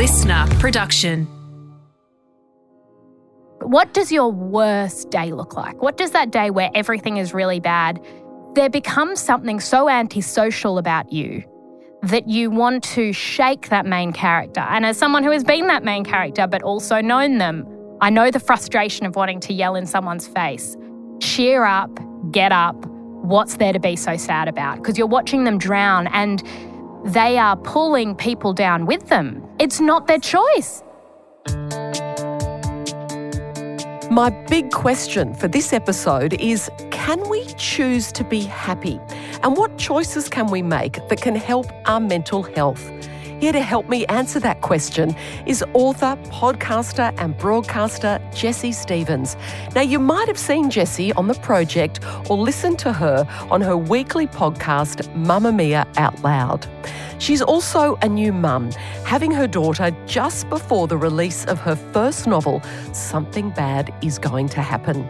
listener 0.00 0.46
production. 0.58 1.26
What 3.60 3.92
does 3.92 4.10
your 4.10 4.32
worst 4.32 5.10
day 5.10 5.30
look 5.30 5.56
like? 5.58 5.82
What 5.82 5.98
does 5.98 6.12
that 6.12 6.30
day 6.30 6.48
where 6.48 6.70
everything 6.74 7.18
is 7.18 7.34
really 7.34 7.60
bad? 7.60 8.02
There 8.54 8.70
becomes 8.70 9.20
something 9.20 9.60
so 9.60 9.90
antisocial 9.90 10.78
about 10.78 11.12
you 11.12 11.44
that 12.04 12.26
you 12.26 12.50
want 12.50 12.82
to 12.84 13.12
shake 13.12 13.68
that 13.68 13.84
main 13.84 14.14
character. 14.14 14.60
And 14.62 14.86
as 14.86 14.96
someone 14.96 15.22
who 15.22 15.32
has 15.32 15.44
been 15.44 15.66
that 15.66 15.84
main 15.84 16.06
character 16.06 16.46
but 16.46 16.62
also 16.62 17.02
known 17.02 17.36
them, 17.36 17.66
I 18.00 18.08
know 18.08 18.30
the 18.30 18.40
frustration 18.40 19.04
of 19.04 19.16
wanting 19.16 19.40
to 19.40 19.52
yell 19.52 19.74
in 19.74 19.84
someone's 19.84 20.26
face. 20.26 20.78
Cheer 21.20 21.64
up, 21.64 21.90
get 22.32 22.52
up. 22.52 22.86
What's 22.86 23.58
there 23.58 23.74
to 23.74 23.78
be 23.78 23.96
so 23.96 24.16
sad 24.16 24.48
about? 24.48 24.76
Because 24.76 24.96
you're 24.96 25.06
watching 25.06 25.44
them 25.44 25.58
drown 25.58 26.06
and 26.06 26.42
they 27.04 27.38
are 27.38 27.56
pulling 27.56 28.14
people 28.14 28.52
down 28.52 28.86
with 28.86 29.08
them. 29.08 29.42
It's 29.58 29.80
not 29.80 30.06
their 30.06 30.18
choice. 30.18 30.82
My 34.10 34.30
big 34.48 34.70
question 34.72 35.34
for 35.34 35.48
this 35.48 35.72
episode 35.72 36.34
is 36.40 36.70
can 36.90 37.26
we 37.28 37.44
choose 37.56 38.12
to 38.12 38.24
be 38.24 38.42
happy? 38.42 39.00
And 39.42 39.56
what 39.56 39.78
choices 39.78 40.28
can 40.28 40.48
we 40.48 40.62
make 40.62 41.06
that 41.08 41.20
can 41.20 41.34
help 41.34 41.66
our 41.86 42.00
mental 42.00 42.42
health? 42.42 42.90
Here 43.40 43.52
to 43.52 43.62
help 43.62 43.88
me 43.88 44.04
answer 44.06 44.38
that 44.40 44.60
question 44.60 45.16
is 45.46 45.64
author, 45.72 46.14
podcaster, 46.24 47.14
and 47.16 47.34
broadcaster 47.38 48.20
Jessie 48.34 48.70
Stephens. 48.70 49.34
Now, 49.74 49.80
you 49.80 49.98
might 49.98 50.28
have 50.28 50.38
seen 50.38 50.68
Jessie 50.68 51.10
on 51.14 51.26
the 51.26 51.34
project 51.34 52.00
or 52.28 52.36
listened 52.36 52.78
to 52.80 52.92
her 52.92 53.26
on 53.50 53.62
her 53.62 53.78
weekly 53.78 54.26
podcast, 54.26 55.08
Mamamia 55.14 55.86
Out 55.96 56.22
Loud. 56.22 56.66
She's 57.18 57.40
also 57.40 57.96
a 58.02 58.08
new 58.10 58.30
mum, 58.30 58.72
having 59.06 59.30
her 59.30 59.46
daughter 59.46 59.90
just 60.06 60.46
before 60.50 60.86
the 60.86 60.98
release 60.98 61.46
of 61.46 61.58
her 61.60 61.76
first 61.76 62.26
novel, 62.26 62.62
Something 62.92 63.50
Bad 63.50 63.90
Is 64.02 64.18
Going 64.18 64.50
to 64.50 64.60
Happen. 64.60 65.08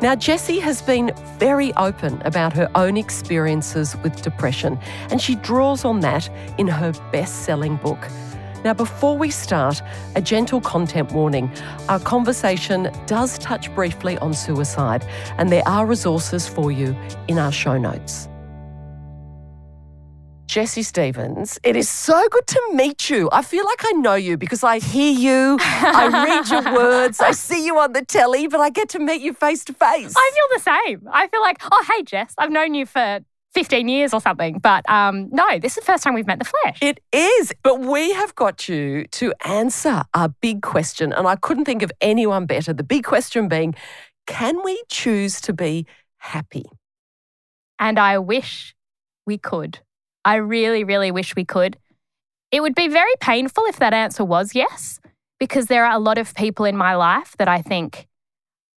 Now, 0.00 0.14
Jessie 0.14 0.60
has 0.60 0.80
been 0.80 1.10
very 1.38 1.74
open 1.74 2.22
about 2.24 2.52
her 2.52 2.70
own 2.76 2.96
experiences 2.96 3.96
with 4.04 4.22
depression, 4.22 4.78
and 5.10 5.20
she 5.20 5.34
draws 5.34 5.84
on 5.84 6.00
that 6.00 6.30
in 6.56 6.68
her 6.68 6.92
best 7.10 7.42
selling 7.42 7.76
book. 7.76 7.98
Now, 8.64 8.74
before 8.74 9.18
we 9.18 9.30
start, 9.30 9.82
a 10.14 10.22
gentle 10.22 10.60
content 10.60 11.10
warning. 11.10 11.50
Our 11.88 11.98
conversation 11.98 12.92
does 13.06 13.38
touch 13.38 13.74
briefly 13.74 14.16
on 14.18 14.34
suicide, 14.34 15.04
and 15.36 15.50
there 15.50 15.66
are 15.66 15.84
resources 15.84 16.46
for 16.46 16.70
you 16.70 16.96
in 17.26 17.38
our 17.40 17.50
show 17.50 17.76
notes. 17.76 18.28
Jessie 20.48 20.82
Stephens, 20.82 21.58
it 21.62 21.76
is 21.76 21.90
so 21.90 22.26
good 22.30 22.46
to 22.46 22.70
meet 22.72 23.10
you. 23.10 23.28
I 23.30 23.42
feel 23.42 23.66
like 23.66 23.84
I 23.84 23.92
know 23.92 24.14
you 24.14 24.38
because 24.38 24.64
I 24.64 24.78
hear 24.78 25.12
you, 25.12 25.58
I 25.60 26.08
read 26.24 26.48
your 26.48 26.74
words, 26.74 27.20
I 27.20 27.32
see 27.32 27.66
you 27.66 27.78
on 27.78 27.92
the 27.92 28.02
telly, 28.02 28.48
but 28.48 28.58
I 28.58 28.70
get 28.70 28.88
to 28.90 28.98
meet 28.98 29.20
you 29.20 29.34
face 29.34 29.62
to 29.66 29.74
face. 29.74 30.14
I 30.16 30.30
feel 30.34 30.56
the 30.56 30.62
same. 30.62 31.08
I 31.12 31.28
feel 31.28 31.42
like, 31.42 31.58
oh, 31.70 31.84
hey, 31.90 32.02
Jess, 32.02 32.34
I've 32.38 32.50
known 32.50 32.72
you 32.72 32.86
for 32.86 33.20
15 33.52 33.88
years 33.88 34.14
or 34.14 34.22
something. 34.22 34.58
But 34.58 34.88
um, 34.88 35.28
no, 35.30 35.58
this 35.58 35.72
is 35.76 35.84
the 35.84 35.92
first 35.92 36.02
time 36.02 36.14
we've 36.14 36.26
met 36.26 36.38
the 36.38 36.46
flesh. 36.46 36.78
It 36.80 37.00
is. 37.12 37.52
But 37.62 37.80
we 37.80 38.14
have 38.14 38.34
got 38.34 38.70
you 38.70 39.04
to 39.04 39.34
answer 39.44 40.04
our 40.14 40.30
big 40.40 40.62
question. 40.62 41.12
And 41.12 41.28
I 41.28 41.36
couldn't 41.36 41.66
think 41.66 41.82
of 41.82 41.92
anyone 42.00 42.46
better. 42.46 42.72
The 42.72 42.84
big 42.84 43.04
question 43.04 43.48
being 43.48 43.74
can 44.26 44.62
we 44.64 44.82
choose 44.88 45.42
to 45.42 45.52
be 45.52 45.86
happy? 46.16 46.64
And 47.78 47.98
I 47.98 48.16
wish 48.16 48.74
we 49.26 49.36
could. 49.36 49.80
I 50.28 50.34
really, 50.34 50.84
really 50.84 51.10
wish 51.10 51.34
we 51.34 51.46
could. 51.46 51.78
It 52.52 52.60
would 52.60 52.74
be 52.74 52.88
very 52.88 53.14
painful 53.18 53.64
if 53.64 53.78
that 53.78 53.94
answer 53.94 54.26
was 54.26 54.54
yes, 54.54 55.00
because 55.40 55.68
there 55.68 55.86
are 55.86 55.96
a 55.96 55.98
lot 55.98 56.18
of 56.18 56.34
people 56.34 56.66
in 56.66 56.76
my 56.76 56.96
life 56.96 57.34
that 57.38 57.48
I 57.48 57.62
think 57.62 58.06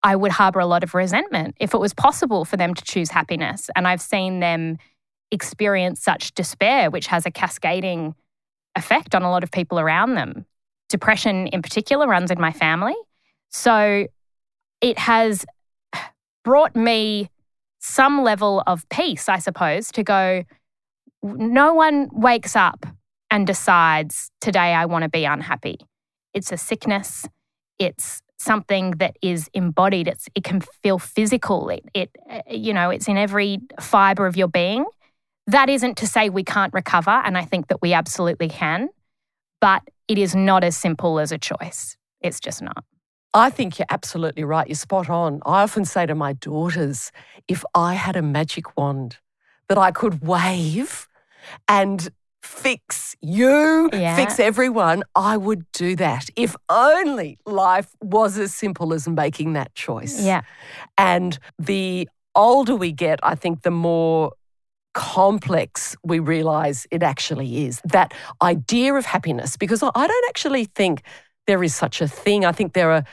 I 0.05 0.15
would 0.15 0.31
harbor 0.31 0.61
a 0.61 0.67
lot 0.67 0.85
of 0.85 0.95
resentment 0.95 1.57
if 1.59 1.75
it 1.75 1.79
was 1.79 1.93
possible 1.93 2.45
for 2.45 2.57
them 2.57 2.73
to 2.73 2.85
choose 2.85 3.11
happiness. 3.11 3.69
And 3.75 3.89
I've 3.89 4.01
seen 4.01 4.39
them 4.39 4.79
experience 5.33 6.01
such 6.01 6.35
despair, 6.35 6.89
which 6.89 7.09
has 7.09 7.27
a 7.27 7.33
cascading 7.33 8.15
effect 8.77 9.17
on 9.17 9.25
a 9.25 9.31
lot 9.31 9.43
of 9.43 9.51
people 9.51 9.81
around 9.81 10.15
them. 10.15 10.47
Depression, 10.89 11.49
in 11.49 11.63
particular, 11.63 12.07
runs 12.07 12.31
in 12.31 12.41
my 12.41 12.53
family. 12.53 12.95
So 13.49 14.07
it 14.81 15.01
has 15.01 15.45
brought 16.45 16.77
me 16.77 17.29
some 17.81 18.23
level 18.23 18.63
of 18.69 18.89
peace, 18.89 19.29
I 19.29 19.41
suppose, 19.41 19.91
to 19.93 20.05
go, 20.05 20.45
no 21.23 21.75
one 21.75 22.09
wakes 22.13 22.57
up 22.57 22.87
and 23.31 23.47
decides, 23.47 24.31
today 24.41 24.75
I 24.75 24.87
want 24.87 25.03
to 25.05 25.09
be 25.09 25.25
unhappy. 25.25 25.79
It's 26.35 26.53
a 26.53 26.57
sickness. 26.57 27.27
It's 27.79 28.23
something 28.39 28.93
that 28.93 29.17
is 29.23 29.49
embodied. 29.53 30.09
It's, 30.09 30.29
it 30.35 30.45
can 30.45 30.61
feel 30.83 30.99
physical. 30.99 31.69
It, 31.69 31.85
it, 31.95 32.11
uh, 32.29 32.41
you 32.51 32.73
know, 32.73 32.91
it's 32.91 33.09
in 33.09 33.17
every 33.17 33.61
fiber 33.81 34.27
of 34.27 34.37
your 34.37 34.49
being. 34.49 34.85
That 35.47 35.69
isn't 35.69 35.97
to 35.99 36.07
say 36.07 36.29
we 36.29 36.45
can't 36.45 36.73
recover, 36.73 37.11
and 37.11 37.37
I 37.37 37.45
think 37.45 37.69
that 37.69 37.83
we 37.83 37.93
absolutely 37.93 38.49
can, 38.49 38.89
but 39.61 39.83
it 40.07 40.17
is 40.17 40.35
not 40.35 40.63
as 40.63 40.77
simple 40.77 41.19
as 41.19 41.33
a 41.33 41.39
choice. 41.39 41.97
It's 42.21 42.41
just 42.41 42.63
not. 42.63 42.85
I 43.35 43.51
think 43.51 43.79
you're 43.79 43.87
absolutely 43.91 44.45
right. 44.45 44.67
You're 44.67 44.75
spot 44.77 45.11
on. 45.11 45.41
I 45.47 45.63
often 45.63 45.85
say 45.85 46.07
to 46.07 46.15
my 46.15 46.35
daughters, 46.35 47.11
if 47.49 47.65
I 47.75 47.95
had 47.95 48.17
a 48.17 48.23
magic 48.23 48.77
wand 48.77 49.19
that 49.69 49.79
I 49.79 49.91
could 49.91 50.23
wave 50.23 51.09
and 51.69 52.11
fix 52.43 53.15
you, 53.21 53.91
Yeah. 53.93 54.17
fix 54.17 54.41
everyone, 54.41 55.03
I 55.15 55.37
would 55.37 55.71
do 55.73 55.95
that. 55.97 56.29
If 56.37 56.57
only 56.69 57.39
life 57.45 57.89
was 58.01 58.39
as 58.39 58.55
simple 58.55 58.95
as 58.95 59.07
making 59.07 59.53
that 59.55 59.75
choice. 59.75 60.23
Yeah. 60.23 60.43
And 60.97 61.39
the 61.59 62.09
older 62.35 62.75
we 62.77 62.93
get, 62.93 63.21
I 63.23 63.35
think 63.35 63.63
the 63.63 63.71
more 63.71 64.33
complex 64.95 65.95
we 66.03 66.19
realize 66.19 66.87
it 66.91 67.03
actually 67.03 67.67
is. 67.67 67.81
That 67.85 68.13
idea 68.43 68.95
of 68.95 69.05
happiness, 69.07 69.57
because 69.57 69.83
I 69.83 69.91
I 69.95 70.07
don't 70.07 70.29
actually 70.29 70.65
think 70.65 71.03
there 71.47 71.63
is 71.63 71.75
such 71.75 72.01
a 72.01 72.09
thing. 72.09 72.45
I 72.45 72.53
think 72.53 72.73
there 72.73 72.91
are 72.91 73.05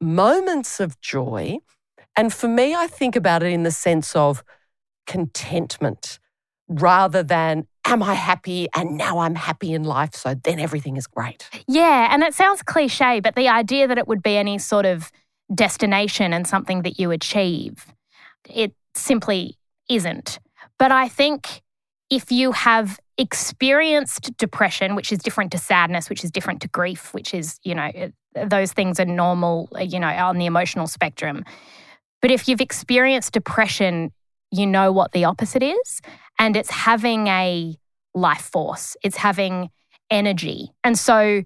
moments 0.00 0.80
of 0.80 1.00
joy. 1.00 1.58
And 2.16 2.32
for 2.32 2.48
me, 2.48 2.74
I 2.74 2.86
think 2.86 3.16
about 3.16 3.42
it 3.42 3.52
in 3.52 3.62
the 3.62 3.70
sense 3.70 4.16
of 4.16 4.42
contentment 5.06 6.18
rather 6.80 7.22
than, 7.22 7.66
am 7.84 8.02
I 8.02 8.14
happy? 8.14 8.68
And 8.74 8.96
now 8.96 9.18
I'm 9.18 9.34
happy 9.34 9.72
in 9.72 9.84
life. 9.84 10.14
So 10.14 10.34
then 10.34 10.58
everything 10.58 10.96
is 10.96 11.06
great. 11.06 11.48
Yeah, 11.66 12.08
and 12.10 12.22
it 12.22 12.34
sounds 12.34 12.62
cliche, 12.62 13.20
but 13.20 13.34
the 13.34 13.48
idea 13.48 13.88
that 13.88 13.98
it 13.98 14.08
would 14.08 14.22
be 14.22 14.36
any 14.36 14.58
sort 14.58 14.86
of 14.86 15.10
destination 15.54 16.32
and 16.32 16.46
something 16.46 16.82
that 16.82 16.98
you 16.98 17.10
achieve, 17.10 17.86
it 18.48 18.74
simply 18.94 19.58
isn't. 19.88 20.38
But 20.78 20.92
I 20.92 21.08
think 21.08 21.62
if 22.10 22.32
you 22.32 22.52
have 22.52 22.98
experienced 23.18 24.36
depression, 24.36 24.94
which 24.94 25.12
is 25.12 25.18
different 25.18 25.52
to 25.52 25.58
sadness, 25.58 26.08
which 26.08 26.24
is 26.24 26.30
different 26.30 26.62
to 26.62 26.68
grief, 26.68 27.12
which 27.14 27.34
is, 27.34 27.58
you 27.62 27.74
know, 27.74 27.90
those 28.34 28.72
things 28.72 28.98
are 28.98 29.04
normal, 29.04 29.68
uh, 29.76 29.80
you 29.80 30.00
know, 30.00 30.08
on 30.08 30.38
the 30.38 30.46
emotional 30.46 30.86
spectrum. 30.86 31.44
But 32.20 32.30
if 32.30 32.48
you've 32.48 32.60
experienced 32.60 33.32
depression, 33.32 34.12
you 34.50 34.66
know 34.66 34.92
what 34.92 35.12
the 35.12 35.24
opposite 35.24 35.62
is. 35.62 36.00
And 36.38 36.56
it's 36.56 36.70
having 36.70 37.26
a 37.28 37.76
life 38.14 38.42
force, 38.52 38.96
it's 39.02 39.16
having 39.16 39.70
energy. 40.10 40.70
And 40.84 40.98
so, 40.98 41.42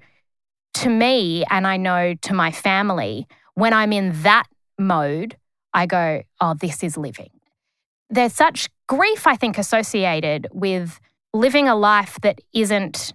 to 0.74 0.88
me, 0.90 1.44
and 1.50 1.66
I 1.66 1.76
know 1.76 2.14
to 2.22 2.34
my 2.34 2.50
family, 2.50 3.26
when 3.54 3.72
I'm 3.72 3.92
in 3.92 4.22
that 4.22 4.44
mode, 4.78 5.36
I 5.72 5.86
go, 5.86 6.22
oh, 6.40 6.54
this 6.54 6.82
is 6.82 6.96
living. 6.96 7.30
There's 8.10 8.34
such 8.34 8.68
grief, 8.86 9.26
I 9.26 9.36
think, 9.36 9.58
associated 9.58 10.48
with 10.52 11.00
living 11.32 11.68
a 11.68 11.74
life 11.74 12.18
that 12.22 12.40
isn't 12.52 13.14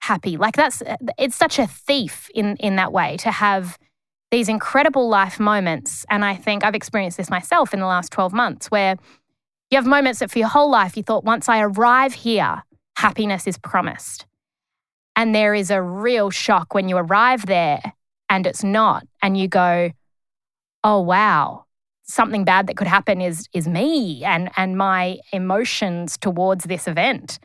happy. 0.00 0.36
Like 0.36 0.56
that's, 0.56 0.82
it's 1.18 1.36
such 1.36 1.58
a 1.58 1.66
thief 1.66 2.28
in, 2.34 2.56
in 2.56 2.76
that 2.76 2.92
way 2.92 3.16
to 3.18 3.30
have 3.30 3.78
these 4.30 4.48
incredible 4.48 5.08
life 5.08 5.40
moments. 5.40 6.06
And 6.08 6.24
I 6.24 6.34
think 6.34 6.64
I've 6.64 6.74
experienced 6.74 7.16
this 7.16 7.30
myself 7.30 7.74
in 7.74 7.80
the 7.80 7.86
last 7.86 8.12
12 8.12 8.32
months 8.32 8.70
where 8.70 8.96
you 9.70 9.76
have 9.76 9.86
moments 9.86 10.18
that 10.18 10.30
for 10.30 10.38
your 10.38 10.48
whole 10.48 10.70
life 10.70 10.96
you 10.96 11.02
thought, 11.02 11.24
once 11.24 11.48
I 11.48 11.60
arrive 11.60 12.14
here, 12.14 12.62
happiness 12.96 13.46
is 13.46 13.56
promised. 13.58 14.26
And 15.16 15.34
there 15.34 15.54
is 15.54 15.70
a 15.70 15.82
real 15.82 16.30
shock 16.30 16.74
when 16.74 16.88
you 16.88 16.96
arrive 16.96 17.46
there 17.46 17.80
and 18.28 18.46
it's 18.46 18.64
not. 18.64 19.06
And 19.22 19.36
you 19.36 19.48
go, 19.48 19.90
oh, 20.82 21.00
wow, 21.00 21.66
something 22.04 22.44
bad 22.44 22.66
that 22.66 22.76
could 22.76 22.86
happen 22.86 23.20
is, 23.20 23.46
is 23.52 23.68
me 23.68 24.24
and, 24.24 24.50
and 24.56 24.76
my 24.76 25.18
emotions 25.32 26.16
towards 26.18 26.64
this 26.64 26.88
event. 26.88 27.38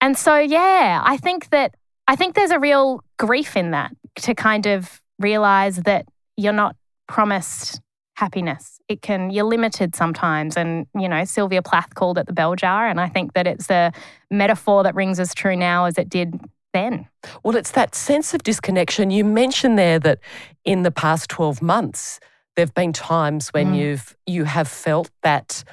And 0.00 0.16
so, 0.16 0.38
yeah, 0.38 1.02
I 1.04 1.16
think 1.16 1.50
that 1.50 1.74
I 2.08 2.16
think 2.16 2.34
there's 2.34 2.50
a 2.50 2.58
real 2.58 3.04
grief 3.18 3.56
in 3.56 3.70
that 3.70 3.92
to 4.16 4.34
kind 4.34 4.66
of 4.66 5.00
realize 5.20 5.76
that 5.76 6.06
you're 6.36 6.52
not 6.52 6.74
promised 7.06 7.80
happiness. 8.20 8.80
It 8.88 9.00
can 9.02 9.30
you're 9.30 9.44
limited 9.56 9.96
sometimes, 9.96 10.56
and 10.56 10.86
you 10.94 11.08
know 11.08 11.24
Sylvia 11.24 11.62
Plath 11.62 11.94
called 11.94 12.18
it 12.18 12.26
the 12.26 12.32
bell 12.40 12.54
jar, 12.54 12.86
and 12.86 13.00
I 13.00 13.08
think 13.08 13.32
that 13.34 13.46
it's 13.46 13.68
a 13.70 13.92
metaphor 14.30 14.82
that 14.84 14.94
rings 14.94 15.18
as 15.18 15.34
true 15.34 15.56
now 15.56 15.86
as 15.86 15.98
it 15.98 16.08
did 16.08 16.38
then. 16.72 17.08
Well, 17.42 17.56
it's 17.56 17.72
that 17.72 17.94
sense 17.96 18.32
of 18.34 18.42
disconnection. 18.44 19.10
You 19.10 19.24
mentioned 19.24 19.76
there 19.78 19.98
that 20.00 20.18
in 20.64 20.82
the 20.84 20.92
past 20.92 21.28
12 21.30 21.60
months, 21.62 22.20
there 22.54 22.64
have 22.64 22.74
been 22.74 22.92
times 22.92 23.48
when 23.50 23.72
Mm. 23.72 23.78
you've 23.78 24.16
you 24.26 24.44
have 24.44 24.68
felt 24.68 25.10
that 25.22 25.64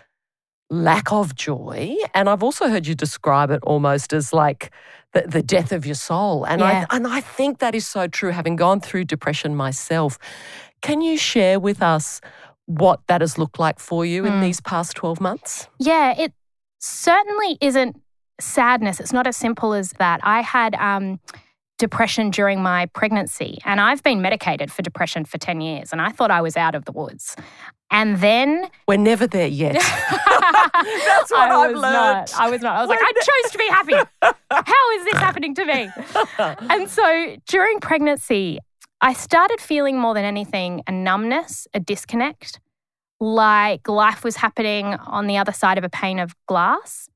lack 0.70 1.12
of 1.12 1.34
joy. 1.36 1.96
And 2.14 2.28
I've 2.30 2.44
also 2.44 2.68
heard 2.68 2.88
you 2.88 2.96
describe 2.96 3.52
it 3.52 3.62
almost 3.64 4.12
as 4.14 4.34
like 4.34 4.72
the, 5.14 5.22
the 5.22 5.42
death 5.42 5.72
of 5.72 5.86
your 5.86 5.96
soul. 5.96 6.44
And 6.46 6.60
Yeah. 6.62 6.86
I 6.90 6.96
and 6.96 7.08
I 7.08 7.22
think 7.22 7.60
that 7.60 7.74
is 7.76 7.88
so 7.88 8.08
true, 8.08 8.32
having 8.32 8.56
gone 8.58 8.82
through 8.82 9.06
depression 9.06 9.56
myself. 9.56 10.18
Can 10.81 11.01
you 11.01 11.18
share 11.18 11.59
with 11.59 11.81
us 11.81 12.21
what 12.65 13.00
that 13.07 13.21
has 13.21 13.38
looked 13.38 13.59
like 13.59 13.79
for 13.79 14.06
you 14.06 14.25
in 14.25 14.33
Mm. 14.33 14.41
these 14.41 14.62
past 14.62 14.95
12 14.95 15.19
months? 15.21 15.68
Yeah, 15.79 16.13
it 16.18 16.33
certainly 16.79 17.57
isn't 17.62 18.00
sadness. 18.39 19.00
It's 19.00 19.13
not 19.13 19.25
as 19.27 19.35
simple 19.38 19.74
as 19.74 19.91
that. 20.00 20.19
I 20.24 20.41
had 20.41 20.75
um, 20.75 21.19
depression 21.79 22.29
during 22.29 22.62
my 22.62 22.85
pregnancy, 22.88 23.59
and 23.65 23.79
I've 23.81 24.03
been 24.03 24.21
medicated 24.21 24.71
for 24.71 24.81
depression 24.81 25.25
for 25.25 25.38
10 25.38 25.62
years, 25.62 25.91
and 25.91 26.01
I 26.01 26.09
thought 26.12 26.29
I 26.31 26.41
was 26.41 26.56
out 26.57 26.75
of 26.75 26.85
the 26.85 26.91
woods. 26.91 27.35
And 27.89 28.18
then 28.18 28.69
We're 28.88 28.97
never 28.97 29.27
there 29.27 29.47
yet. 29.47 29.74
That's 30.51 31.31
what 31.31 31.50
I 31.50 31.56
I've 31.56 31.71
was 31.74 31.81
learned. 31.81 31.94
Not, 31.94 32.33
I 32.38 32.50
was 32.50 32.62
not. 32.62 32.75
I 32.75 32.81
was 32.81 32.89
like, 32.89 33.00
I 33.01 33.12
chose 33.13 33.51
to 33.53 33.57
be 33.57 33.68
happy. 33.69 33.94
How 34.51 34.91
is 34.97 35.06
this 35.06 35.13
happening 35.13 35.56
to 35.56 35.65
me? 35.65 35.89
and 36.69 36.89
so 36.89 37.38
during 37.47 37.79
pregnancy, 37.79 38.59
I 39.00 39.14
started 39.14 39.62
feeling 39.62 40.00
more 40.00 40.14
than 40.14 40.26
anything 40.26 40.82
a 40.88 40.92
numbness, 40.92 41.68
a 41.74 41.80
disconnect, 41.80 42.60
like 43.20 43.88
life 43.88 44.24
was 44.24 44.38
happening 44.38 44.86
on 44.88 45.28
the 45.28 45.38
other 45.38 45.52
side 45.52 45.78
of 45.78 45.84
a 45.84 45.90
pane 45.90 46.20
of 46.20 46.36
glass. 46.48 47.08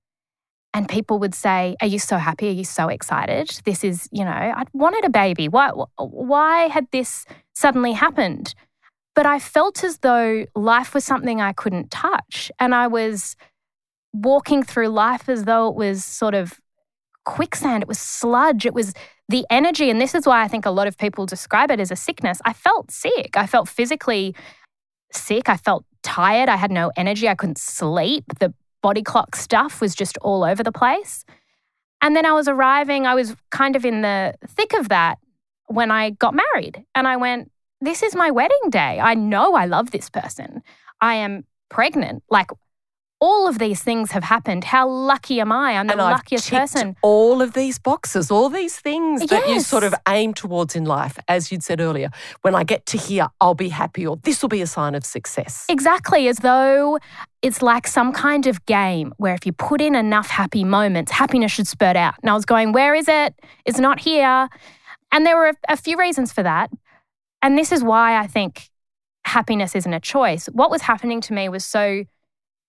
And 0.73 0.87
people 0.87 1.19
would 1.19 1.35
say, 1.35 1.75
Are 1.81 1.87
you 1.87 1.99
so 1.99 2.17
happy? 2.17 2.49
Are 2.49 2.53
you 2.53 2.63
so 2.63 2.87
excited? 2.87 3.49
This 3.65 3.83
is, 3.83 4.07
you 4.11 4.23
know, 4.23 4.31
I 4.31 4.63
wanted 4.73 5.05
a 5.05 5.09
baby. 5.09 5.47
Why, 5.47 5.71
why 5.97 6.67
had 6.67 6.87
this 6.91 7.25
suddenly 7.53 7.93
happened? 7.93 8.53
But 9.13 9.25
I 9.25 9.39
felt 9.39 9.83
as 9.83 9.97
though 9.97 10.45
life 10.55 10.93
was 10.93 11.03
something 11.03 11.41
I 11.41 11.51
couldn't 11.51 11.91
touch. 11.91 12.51
And 12.59 12.73
I 12.73 12.87
was 12.87 13.35
walking 14.13 14.63
through 14.63 14.89
life 14.89 15.27
as 15.27 15.43
though 15.45 15.67
it 15.67 15.75
was 15.75 16.05
sort 16.05 16.35
of 16.35 16.60
quicksand, 17.25 17.83
it 17.83 17.87
was 17.87 17.99
sludge, 17.99 18.65
it 18.65 18.73
was 18.73 18.93
the 19.29 19.45
energy. 19.49 19.89
And 19.89 19.99
this 19.99 20.13
is 20.13 20.25
why 20.25 20.43
I 20.43 20.47
think 20.47 20.65
a 20.65 20.71
lot 20.71 20.87
of 20.87 20.97
people 20.97 21.25
describe 21.25 21.71
it 21.71 21.79
as 21.79 21.91
a 21.91 21.95
sickness. 21.95 22.39
I 22.45 22.53
felt 22.53 22.91
sick. 22.91 23.35
I 23.35 23.47
felt 23.47 23.69
physically 23.69 24.35
sick. 25.11 25.49
I 25.49 25.57
felt 25.57 25.85
tired. 26.03 26.49
I 26.49 26.57
had 26.57 26.71
no 26.71 26.91
energy. 26.95 27.27
I 27.27 27.35
couldn't 27.35 27.57
sleep. 27.57 28.25
The 28.39 28.53
body 28.81 29.03
clock 29.03 29.35
stuff 29.35 29.81
was 29.81 29.95
just 29.95 30.17
all 30.19 30.43
over 30.43 30.63
the 30.63 30.71
place. 30.71 31.23
And 32.01 32.15
then 32.15 32.25
I 32.25 32.33
was 32.33 32.47
arriving, 32.47 33.05
I 33.05 33.13
was 33.13 33.35
kind 33.51 33.75
of 33.75 33.85
in 33.85 34.01
the 34.01 34.33
thick 34.47 34.73
of 34.73 34.89
that 34.89 35.19
when 35.67 35.91
I 35.91 36.11
got 36.11 36.33
married. 36.33 36.83
And 36.95 37.07
I 37.07 37.17
went, 37.17 37.51
This 37.79 38.03
is 38.03 38.15
my 38.15 38.31
wedding 38.31 38.69
day. 38.69 38.99
I 38.99 39.13
know 39.13 39.53
I 39.53 39.65
love 39.65 39.91
this 39.91 40.09
person. 40.09 40.63
I 40.99 41.15
am 41.15 41.45
pregnant. 41.69 42.23
Like, 42.29 42.49
all 43.21 43.47
of 43.47 43.59
these 43.59 43.83
things 43.83 44.11
have 44.11 44.23
happened. 44.23 44.63
How 44.63 44.89
lucky 44.89 45.39
am 45.39 45.51
I? 45.51 45.73
I'm 45.73 45.85
the 45.85 45.93
and 45.93 46.01
luckiest 46.01 46.49
person. 46.49 46.97
all 47.03 47.39
of 47.39 47.53
these 47.53 47.77
boxes, 47.77 48.31
all 48.31 48.49
these 48.49 48.79
things 48.79 49.27
that 49.27 49.47
you 49.47 49.59
sort 49.59 49.83
of 49.83 49.93
aim 50.09 50.33
towards 50.33 50.75
in 50.75 50.85
life, 50.85 51.19
as 51.27 51.51
you'd 51.51 51.61
said 51.61 51.79
earlier. 51.79 52.09
When 52.41 52.55
I 52.55 52.63
get 52.63 52.87
to 52.87 52.97
here, 52.97 53.27
I'll 53.39 53.53
be 53.53 53.69
happy, 53.69 54.07
or 54.07 54.17
this 54.17 54.41
will 54.41 54.49
be 54.49 54.61
a 54.61 54.67
sign 54.67 54.95
of 54.95 55.05
success. 55.05 55.67
Exactly, 55.69 56.27
as 56.27 56.37
though 56.37 56.97
it's 57.43 57.61
like 57.61 57.85
some 57.85 58.11
kind 58.11 58.47
of 58.47 58.65
game 58.65 59.13
where 59.17 59.35
if 59.35 59.45
you 59.45 59.53
put 59.53 59.81
in 59.81 59.93
enough 59.93 60.27
happy 60.27 60.63
moments, 60.63 61.11
happiness 61.11 61.51
should 61.51 61.67
spurt 61.67 61.95
out. 61.95 62.15
And 62.23 62.31
I 62.31 62.33
was 62.33 62.45
going, 62.45 62.71
Where 62.71 62.95
is 62.95 63.07
it? 63.07 63.35
It's 63.65 63.79
not 63.79 63.99
here. 63.99 64.49
And 65.11 65.25
there 65.25 65.37
were 65.37 65.49
a, 65.49 65.53
a 65.69 65.77
few 65.77 65.97
reasons 65.97 66.33
for 66.33 66.41
that. 66.41 66.71
And 67.43 67.55
this 67.55 67.71
is 67.71 67.83
why 67.83 68.17
I 68.17 68.25
think 68.25 68.69
happiness 69.25 69.75
isn't 69.75 69.93
a 69.93 69.99
choice. 69.99 70.47
What 70.47 70.71
was 70.71 70.81
happening 70.81 71.21
to 71.21 71.33
me 71.33 71.49
was 71.49 71.63
so 71.63 72.05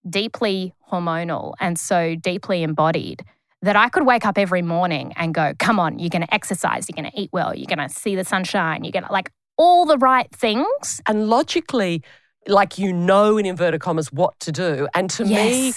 deeply 0.09 0.75
hormonal 0.91 1.55
and 1.61 1.79
so 1.79 2.15
deeply 2.15 2.63
embodied 2.63 3.25
that 3.63 3.77
I 3.77 3.89
could 3.89 4.05
wake 4.05 4.27
up 4.27 4.39
every 4.39 4.63
morning 4.63 5.13
and 5.17 5.33
go, 5.33 5.55
Come 5.59 5.79
on, 5.79 5.99
you're 5.99 6.11
going 6.11 6.27
to 6.27 6.35
exercise, 6.35 6.89
you're 6.89 7.01
going 7.01 7.11
to 7.11 7.21
eat 7.21 7.31
well, 7.33 7.55
you're 7.55 7.75
going 7.75 7.87
to 7.87 7.95
see 7.95 8.17
the 8.17 8.25
sunshine, 8.25 8.85
you're 8.85 8.93
going 8.93 9.05
to 9.05 9.13
like 9.13 9.31
all 9.57 9.87
the 9.87 9.99
right 9.99 10.31
things. 10.33 11.01
And 11.07 11.29
logically, 11.29 12.03
like 12.49 12.79
you 12.79 12.93
know, 12.93 13.39
in 13.39 13.47
inverted 13.47 13.81
commas, 13.81 14.13
what 14.13 14.39
to 14.41 14.53
do. 14.53 14.89
And 14.95 15.09
to 15.11 15.25
me, 15.25 15.73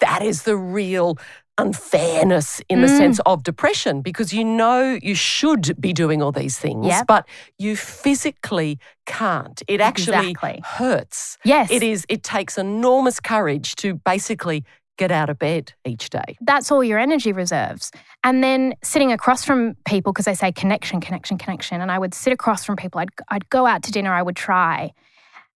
that 0.00 0.22
is 0.22 0.42
the 0.42 0.56
real 0.56 1.18
unfairness 1.58 2.60
in 2.68 2.80
the 2.82 2.86
Mm. 2.88 2.96
sense 2.98 3.20
of 3.26 3.42
depression 3.42 4.02
because 4.02 4.32
you 4.32 4.44
know 4.44 4.98
you 5.02 5.14
should 5.14 5.80
be 5.80 5.92
doing 5.92 6.22
all 6.22 6.32
these 6.32 6.58
things, 6.58 6.86
Yep. 6.86 7.06
but 7.06 7.26
you 7.58 7.76
physically 7.76 8.78
can't. 9.06 9.62
It 9.68 9.80
actually 9.80 10.30
Exactly. 10.30 10.62
hurts. 10.64 11.38
Yes. 11.44 11.70
It 11.70 11.82
is 11.82 12.04
it 12.08 12.22
takes 12.22 12.58
enormous 12.58 13.20
courage 13.20 13.74
to 13.76 13.94
basically 13.94 14.64
get 14.98 15.10
out 15.12 15.28
of 15.28 15.38
bed 15.38 15.74
each 15.84 16.08
day. 16.08 16.36
that's 16.40 16.70
all 16.72 16.82
your 16.82 16.98
energy 16.98 17.30
reserves. 17.32 17.92
And 18.24 18.42
then 18.42 18.74
sitting 18.82 19.12
across 19.12 19.44
from 19.44 19.76
people, 19.84 20.10
because 20.12 20.24
they 20.24 20.34
say 20.34 20.50
connection, 20.52 21.00
connection, 21.02 21.36
connection. 21.36 21.80
And 21.82 21.92
I 21.92 21.98
would 21.98 22.14
sit 22.14 22.32
across 22.32 22.64
from 22.64 22.76
people. 22.76 23.00
I'd, 23.02 23.10
I'd 23.28 23.48
go 23.50 23.66
out 23.66 23.82
to 23.82 23.92
dinner, 23.92 24.12
I 24.14 24.22
would 24.22 24.36
try, 24.36 24.92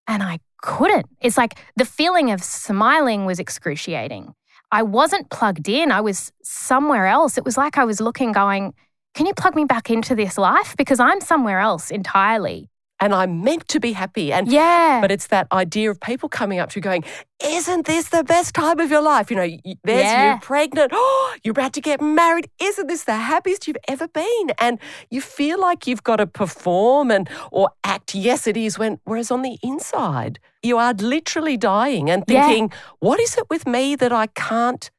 and 0.06 0.23
I 0.23 0.41
couldn't. 0.62 1.06
It's 1.23 1.38
like 1.38 1.55
the 1.76 1.87
feeling 1.87 2.31
of 2.31 2.43
smiling 2.43 3.25
was 3.25 3.38
excruciating. 3.38 4.35
I 4.72 4.82
wasn't 4.82 5.31
plugged 5.31 5.69
in, 5.69 5.90
I 5.90 6.00
was 6.00 6.32
somewhere 6.43 7.06
else. 7.06 7.37
It 7.37 7.44
was 7.44 7.56
like 7.56 7.76
I 7.76 7.84
was 7.84 8.00
looking, 8.00 8.32
going, 8.32 8.72
can 9.14 9.26
you 9.26 9.34
plug 9.34 9.56
me 9.56 9.64
back 9.64 9.90
into 9.90 10.14
this 10.14 10.38
life? 10.38 10.76
Because 10.76 11.00
I'm 11.00 11.20
somewhere 11.20 11.58
else 11.58 11.90
entirely. 11.90 12.69
And 13.02 13.14
I'm 13.14 13.43
meant 13.43 13.67
to 13.69 13.81
be 13.81 13.93
happy. 13.93 14.31
And 14.32 14.47
Yeah. 14.49 15.00
But 15.00 15.11
it's 15.11 15.29
that 15.29 15.47
idea 15.52 15.91
of 15.91 15.99
people 16.00 16.29
coming 16.29 16.58
up 16.58 16.69
to 16.70 16.76
you 16.79 16.82
going, 16.82 17.05
Isn't 17.43 17.87
this 17.87 18.11
the 18.11 18.23
best 18.23 18.52
time 18.55 18.79
of 18.81 18.91
your 18.91 19.00
life? 19.00 19.31
You 19.31 19.37
know, 19.37 19.49
there's 19.85 20.05
Yeah. 20.05 20.35
you 20.35 20.41
pregnant. 20.41 20.91
Oh, 20.94 21.35
you're 21.43 21.52
about 21.52 21.73
to 21.73 21.81
get 21.81 22.00
married. 22.02 22.50
Isn't 22.61 22.87
this 22.88 23.05
the 23.05 23.14
happiest 23.17 23.67
you've 23.67 23.79
ever 23.88 24.06
been? 24.08 24.50
And 24.58 24.79
you 25.11 25.23
feel 25.23 25.58
like 25.58 25.87
you've 25.87 26.02
got 26.05 26.17
to 26.17 26.26
perform 26.26 27.11
and 27.11 27.29
or 27.50 27.70
act. 27.85 28.14
Yes, 28.14 28.47
it 28.47 28.56
is. 28.58 28.79
When 28.79 29.00
whereas 29.05 29.31
on 29.31 29.41
the 29.43 29.56
inside, 29.62 30.38
you 30.62 30.76
are 30.76 30.93
literally 30.93 31.56
dying 31.56 32.11
and 32.11 32.23
Yeah. 32.29 32.43
thinking, 32.46 32.73
What 32.99 33.19
is 33.19 33.38
it 33.38 33.44
with 33.49 33.67
me 33.67 33.96
that 33.96 34.12
I 34.12 34.26
can't 34.26 34.91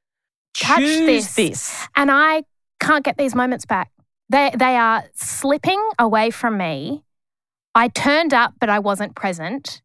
choose 0.55 1.05
this. 1.05 1.35
this? 1.35 1.87
and 1.95 2.09
I 2.11 2.43
can't 2.79 3.05
get 3.05 3.17
these 3.17 3.35
moments 3.35 3.65
back. 3.67 3.91
They 4.29 4.49
they 4.57 4.75
are 4.77 5.03
slipping 5.13 5.81
away 5.99 6.31
from 6.31 6.57
me. 6.57 7.03
I 7.75 7.87
turned 7.87 8.33
up, 8.33 8.53
but 8.59 8.69
I 8.69 8.79
wasn't 8.79 9.15
present. 9.15 9.81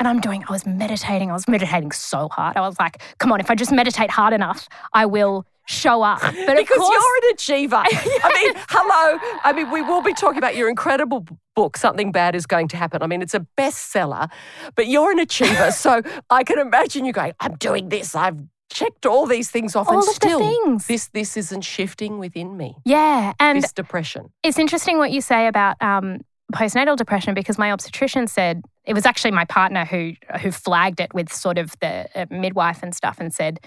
And 0.00 0.06
I'm 0.06 0.20
doing, 0.20 0.44
I 0.48 0.52
was 0.52 0.64
meditating. 0.64 1.28
I 1.30 1.32
was 1.32 1.48
meditating 1.48 1.90
so 1.92 2.28
hard. 2.28 2.56
I 2.56 2.60
was 2.60 2.78
like, 2.78 3.02
come 3.18 3.32
on, 3.32 3.40
if 3.40 3.50
I 3.50 3.56
just 3.56 3.72
meditate 3.72 4.10
hard 4.10 4.32
enough, 4.32 4.68
I 4.92 5.06
will 5.06 5.44
show 5.66 6.02
up. 6.02 6.20
But 6.22 6.50
of 6.50 6.56
because 6.56 6.78
course, 6.78 6.92
you're 6.94 7.16
an 7.28 7.34
achiever. 7.34 7.76
I 7.84 8.42
mean, 8.44 8.62
hello. 8.68 9.18
I 9.42 9.52
mean, 9.52 9.70
we 9.72 9.82
will 9.82 10.00
be 10.02 10.14
talking 10.14 10.38
about 10.38 10.54
your 10.56 10.68
incredible 10.68 11.26
book, 11.56 11.76
Something 11.76 12.12
Bad 12.12 12.34
is 12.36 12.46
Going 12.46 12.68
to 12.68 12.76
Happen. 12.76 13.02
I 13.02 13.06
mean, 13.08 13.22
it's 13.22 13.34
a 13.34 13.44
bestseller, 13.58 14.28
but 14.76 14.86
you're 14.86 15.10
an 15.10 15.18
achiever. 15.18 15.70
so 15.72 16.00
I 16.30 16.44
can 16.44 16.58
imagine 16.60 17.04
you 17.04 17.12
going, 17.12 17.32
I'm 17.40 17.56
doing 17.56 17.88
this. 17.88 18.14
I've 18.14 18.38
checked 18.70 19.04
all 19.04 19.26
these 19.26 19.50
things 19.50 19.74
off, 19.74 19.88
all 19.88 19.94
and 19.98 20.08
of 20.08 20.14
still, 20.14 20.38
things. 20.38 20.86
this 20.86 21.08
this 21.08 21.36
isn't 21.36 21.62
shifting 21.62 22.18
within 22.18 22.56
me. 22.56 22.76
yeah. 22.84 23.32
And 23.40 23.60
this 23.62 23.72
depression. 23.72 24.30
it's 24.42 24.58
interesting 24.58 24.98
what 24.98 25.10
you 25.10 25.20
say 25.22 25.46
about 25.48 25.76
um, 25.82 26.20
postnatal 26.52 26.96
depression 26.96 27.34
because 27.34 27.58
my 27.58 27.70
obstetrician 27.72 28.26
said 28.26 28.62
it 28.84 28.94
was 28.94 29.04
actually 29.04 29.32
my 29.32 29.44
partner 29.44 29.84
who 29.84 30.12
who 30.40 30.50
flagged 30.50 31.00
it 31.00 31.12
with 31.12 31.32
sort 31.32 31.58
of 31.58 31.74
the 31.80 32.08
uh, 32.14 32.26
midwife 32.30 32.82
and 32.82 32.94
stuff 32.94 33.18
and 33.20 33.32
said 33.32 33.60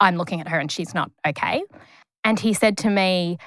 I'm 0.00 0.16
looking 0.16 0.40
at 0.40 0.48
her 0.48 0.58
and 0.58 0.70
she's 0.70 0.94
not 0.94 1.10
okay. 1.26 1.62
And 2.24 2.38
he 2.38 2.52
said 2.52 2.76
to 2.78 2.90
me, 2.90 3.38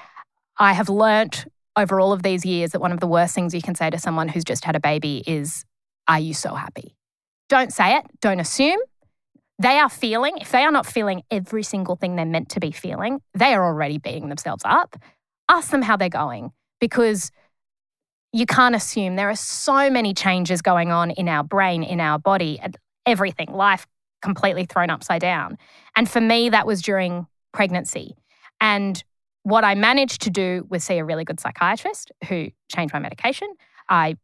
I 0.58 0.72
have 0.72 0.88
learnt 0.88 1.46
over 1.76 2.00
all 2.00 2.12
of 2.12 2.22
these 2.22 2.44
years 2.44 2.72
that 2.72 2.80
one 2.80 2.92
of 2.92 3.00
the 3.00 3.06
worst 3.06 3.34
things 3.34 3.54
you 3.54 3.62
can 3.62 3.74
say 3.74 3.90
to 3.90 3.98
someone 3.98 4.28
who's 4.28 4.44
just 4.44 4.64
had 4.64 4.76
a 4.76 4.80
baby 4.80 5.22
is, 5.26 5.64
Are 6.08 6.20
you 6.20 6.34
so 6.34 6.54
happy? 6.54 6.94
Don't 7.48 7.72
say 7.72 7.96
it. 7.96 8.04
Don't 8.20 8.40
assume. 8.40 8.78
They 9.58 9.78
are 9.78 9.88
feeling, 9.88 10.38
if 10.38 10.50
they 10.50 10.64
are 10.64 10.72
not 10.72 10.86
feeling 10.86 11.22
every 11.30 11.62
single 11.62 11.94
thing 11.94 12.16
they're 12.16 12.24
meant 12.24 12.48
to 12.50 12.60
be 12.60 12.72
feeling, 12.72 13.20
they 13.34 13.54
are 13.54 13.64
already 13.64 13.98
beating 13.98 14.28
themselves 14.28 14.62
up. 14.64 14.96
Ask 15.48 15.70
them 15.70 15.82
how 15.82 15.96
they're 15.96 16.08
going 16.08 16.52
because 16.80 17.30
you 18.32 18.46
can't 18.46 18.74
assume 18.74 19.16
there 19.16 19.30
are 19.30 19.36
so 19.36 19.90
many 19.90 20.14
changes 20.14 20.62
going 20.62 20.90
on 20.90 21.10
in 21.10 21.28
our 21.28 21.44
brain, 21.44 21.82
in 21.82 22.00
our 22.00 22.18
body, 22.18 22.60
everything, 23.04 23.52
life 23.52 23.86
completely 24.22 24.64
thrown 24.64 24.88
upside 24.88 25.20
down. 25.20 25.58
And 25.96 26.08
for 26.08 26.20
me, 26.20 26.48
that 26.48 26.66
was 26.66 26.80
during 26.80 27.26
pregnancy. 27.52 28.16
And 28.60 29.02
what 29.42 29.64
I 29.64 29.74
managed 29.74 30.22
to 30.22 30.30
do 30.30 30.66
was 30.70 30.84
see 30.84 30.98
a 30.98 31.04
really 31.04 31.24
good 31.24 31.40
psychiatrist 31.40 32.12
who 32.28 32.48
changed 32.74 32.94
my 32.94 33.00
medication. 33.00 33.48
I 33.88 34.16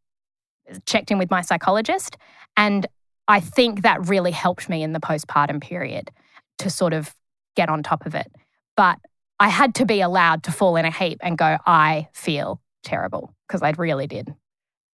checked 0.86 1.10
in 1.10 1.18
with 1.18 1.30
my 1.30 1.42
psychologist, 1.42 2.16
and 2.56 2.86
I 3.26 3.40
think 3.40 3.82
that 3.82 4.08
really 4.08 4.30
helped 4.30 4.68
me 4.68 4.82
in 4.82 4.92
the 4.92 5.00
postpartum 5.00 5.60
period 5.60 6.10
to 6.58 6.70
sort 6.70 6.92
of 6.92 7.14
get 7.56 7.68
on 7.68 7.82
top 7.82 8.06
of 8.06 8.14
it. 8.14 8.30
But 8.76 8.98
I 9.40 9.48
had 9.48 9.74
to 9.76 9.86
be 9.86 10.00
allowed 10.00 10.44
to 10.44 10.52
fall 10.52 10.76
in 10.76 10.84
a 10.84 10.90
heap 10.90 11.18
and 11.22 11.36
go, 11.36 11.58
I 11.66 12.08
feel 12.12 12.60
terrible 12.84 13.34
because 13.48 13.62
I 13.62 13.70
really 13.70 14.06
did. 14.06 14.34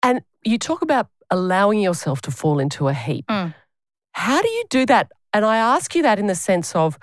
And 0.03 0.22
you 0.43 0.57
talk 0.60 0.81
about 0.81 1.07
allowing 1.29 1.79
yourself 1.79 2.22
to 2.22 2.31
fall 2.31 2.60
into 2.60 2.88
a 2.88 2.93
heap. 2.93 3.25
Mm. 3.27 3.53
How 4.12 4.41
do 4.41 4.48
you 4.48 4.63
do 4.69 4.86
that? 4.86 5.12
And 5.33 5.43
I 5.43 5.57
ask 5.57 5.95
you 5.95 6.03
that 6.03 6.19
in 6.19 6.27
the 6.27 6.36
sense 6.36 6.75
of 6.75 7.00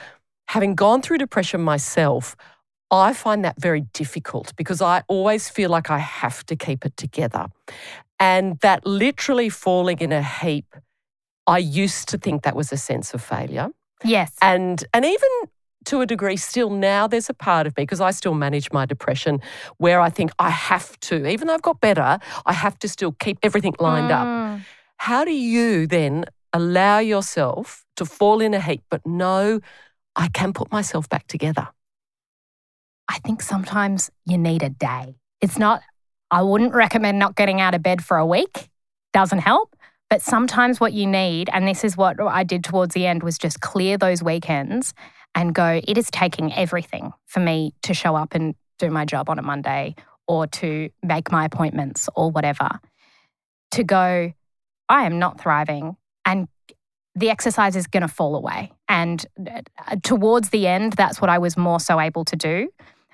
having 0.49 0.75
gone 0.75 1.03
through 1.03 1.19
depression 1.19 1.61
myself, 1.61 2.37
I 2.91 3.13
find 3.13 3.45
that 3.45 3.61
very 3.61 3.83
difficult 3.93 4.55
because 4.57 4.81
I 4.81 5.03
always 5.09 5.49
feel 5.49 5.71
like 5.71 5.91
I 5.91 5.99
have 5.99 6.45
to 6.47 6.57
keep 6.57 6.85
it 6.85 6.97
together. 6.97 7.47
And 8.19 8.59
that 8.61 8.87
literally 8.87 9.49
falling 9.49 9.99
in 9.99 10.13
a 10.13 10.23
heap, 10.23 10.67
I 11.47 11.59
used 11.59 12.09
to 12.11 12.19
think 12.19 12.43
that 12.43 12.55
was 12.55 12.73
a 12.73 12.77
sense 12.77 13.15
of 13.15 13.23
failure. 13.23 13.69
Yes. 14.05 14.33
And 14.43 14.85
and 14.93 15.05
even 15.05 15.29
to 15.87 16.01
a 16.01 16.07
degree 16.07 16.37
still 16.37 16.71
now 16.71 17.07
there's 17.07 17.31
a 17.31 17.35
part 17.35 17.67
of 17.67 17.77
me 17.77 17.83
because 17.83 18.01
I 18.01 18.11
still 18.11 18.35
manage 18.35 18.71
my 18.73 18.87
depression 18.87 19.41
where 19.79 20.01
I 20.01 20.11
think 20.11 20.31
I 20.39 20.51
have 20.51 20.99
to 21.01 21.27
even 21.27 21.49
though 21.49 21.55
I've 21.55 21.63
got 21.63 21.81
better 21.81 22.19
I 22.45 22.53
have 22.53 22.79
to 22.81 22.89
still 22.89 23.13
keep 23.13 23.39
everything 23.43 23.75
lined 23.79 24.13
up. 24.13 24.27
Mm. 24.27 24.65
How 24.99 25.25
do 25.25 25.33
you 25.33 25.87
then 25.87 26.27
allow 26.53 26.99
yourself 26.99 27.85
to 27.97 28.05
fall 28.05 28.41
in 28.41 28.53
a 28.53 28.61
heap 28.61 28.83
but 28.91 29.07
know 29.07 29.61
I 30.17 30.29
can 30.29 30.53
put 30.53 30.71
myself 30.71 31.09
back 31.09 31.27
together? 31.27 31.69
I 33.09 33.19
think 33.19 33.43
sometimes 33.43 34.11
you 34.25 34.39
need 34.39 34.63
a 34.63 34.69
day. 34.69 35.17
It's 35.41 35.59
not, 35.59 35.83
I 36.31 36.43
wouldn't 36.43 36.75
recommend 36.75 37.19
not 37.19 37.35
getting 37.35 37.61
out 37.61 37.75
of 37.75 37.83
bed 37.83 38.05
for 38.05 38.19
a 38.19 38.27
week. 38.27 38.69
Doesn't 39.13 39.41
help. 39.41 39.75
But 40.09 40.23
sometimes 40.23 40.81
what 40.81 40.93
you 40.93 41.07
need, 41.07 41.51
and 41.53 41.67
this 41.67 41.83
is 41.83 41.97
what 41.97 42.21
I 42.21 42.45
did 42.45 42.63
towards 42.63 42.95
the 42.95 43.07
end, 43.07 43.23
was 43.23 43.39
just 43.39 43.61
clear 43.61 43.97
those 43.97 44.23
weekends 44.23 44.93
and 45.35 45.55
go, 45.55 45.81
it 45.87 45.97
is 45.97 46.11
taking 46.11 46.53
everything 46.53 47.13
for 47.27 47.41
me 47.41 47.73
to 47.83 47.95
show 47.95 48.17
up 48.17 48.35
and 48.35 48.55
do 48.79 48.91
my 48.91 49.05
job 49.05 49.29
on 49.29 49.39
a 49.39 49.43
Monday 49.43 49.95
or 50.27 50.47
to 50.47 50.91
make 51.03 51.31
my 51.31 51.45
appointments 51.45 52.09
or 52.15 52.31
whatever. 52.31 52.69
To 53.73 53.85
go, 53.85 54.33
I 54.89 55.07
am 55.07 55.19
not 55.19 55.41
thriving 55.41 55.97
and 56.25 56.49
the 57.15 57.31
exercise 57.31 57.77
is 57.77 57.87
going 57.87 58.03
to 58.03 58.09
fall 58.09 58.37
away. 58.37 58.73
And 58.89 59.25
uh, 59.49 59.97
towards 60.03 60.51
the 60.51 60.67
end, 60.67 60.95
that's 60.95 61.21
what 61.21 61.31
I 61.31 61.39
was 61.39 61.57
more 61.57 61.81
so 61.81 62.01
able 62.01 62.25
to 62.27 62.37
do. 62.37 62.69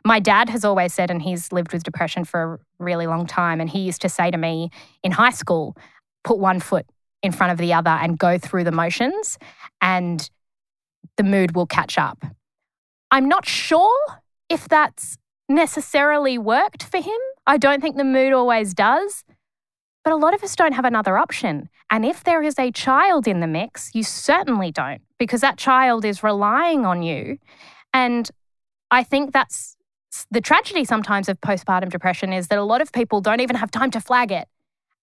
My 0.05 0.21
dad 0.21 0.49
has 0.51 0.65
always 0.65 0.95
said, 0.95 1.11
and 1.11 1.21
he's 1.21 1.51
lived 1.51 1.73
with 1.73 1.83
depression 1.83 2.25
for 2.25 2.55
a 2.55 2.59
really 2.79 3.07
long 3.07 3.27
time, 3.27 3.61
and 3.61 3.69
he 3.69 3.81
used 3.81 4.03
to 4.03 4.09
say 4.09 4.31
to 4.31 4.39
me 4.39 4.71
in 5.03 5.11
high 5.11 5.31
school, 5.31 5.77
put 6.23 6.39
one 6.39 6.61
foot 6.61 6.87
in 7.23 7.33
front 7.33 7.53
of 7.53 7.59
the 7.59 7.73
other 7.73 7.91
and 7.91 8.19
go 8.19 8.39
through 8.39 8.65
the 8.65 8.73
motions, 8.73 9.39
and 9.81 10.31
the 11.17 11.23
mood 11.23 11.55
will 11.55 11.67
catch 11.67 11.99
up. 11.99 12.25
I'm 13.11 13.29
not 13.29 13.47
sure 13.47 13.97
if 14.49 14.69
that's 14.69 15.17
necessarily 15.49 16.39
worked 16.39 16.83
for 16.83 16.99
him. 17.01 17.19
I 17.47 17.57
don't 17.57 17.81
think 17.81 17.97
the 17.97 18.05
mood 18.05 18.33
always 18.33 18.75
does. 18.75 19.25
But 20.05 20.13
a 20.13 20.17
lot 20.17 20.35
of 20.35 20.45
us 20.45 20.55
don't 20.55 20.73
have 20.73 20.85
another 20.85 21.19
option. 21.19 21.69
And 21.91 22.05
if 22.05 22.23
there 22.23 22.43
is 22.43 22.59
a 22.59 22.71
child 22.71 23.27
in 23.27 23.41
the 23.41 23.47
mix, 23.49 23.91
you 23.93 24.05
certainly 24.05 24.71
don't, 24.71 25.03
because 25.19 25.41
that 25.41 25.57
child 25.57 26.05
is 26.05 26.23
relying 26.23 26.87
on 26.87 27.03
you. 27.03 27.39
And 27.93 28.31
I 28.91 29.03
think 29.03 29.33
that's 29.33 29.77
the 30.31 30.41
tragedy 30.41 30.85
sometimes 30.85 31.29
of 31.29 31.41
postpartum 31.41 31.91
depression 31.91 32.33
is 32.33 32.49
that 32.49 32.59
a 32.59 32.63
lot 32.63 32.81
of 32.81 32.93
people 32.93 33.21
don't 33.21 33.41
even 33.41 33.57
have 33.57 33.71
time 33.71 33.91
to 33.91 34.01
flag 34.01 34.31
it. 34.31 34.47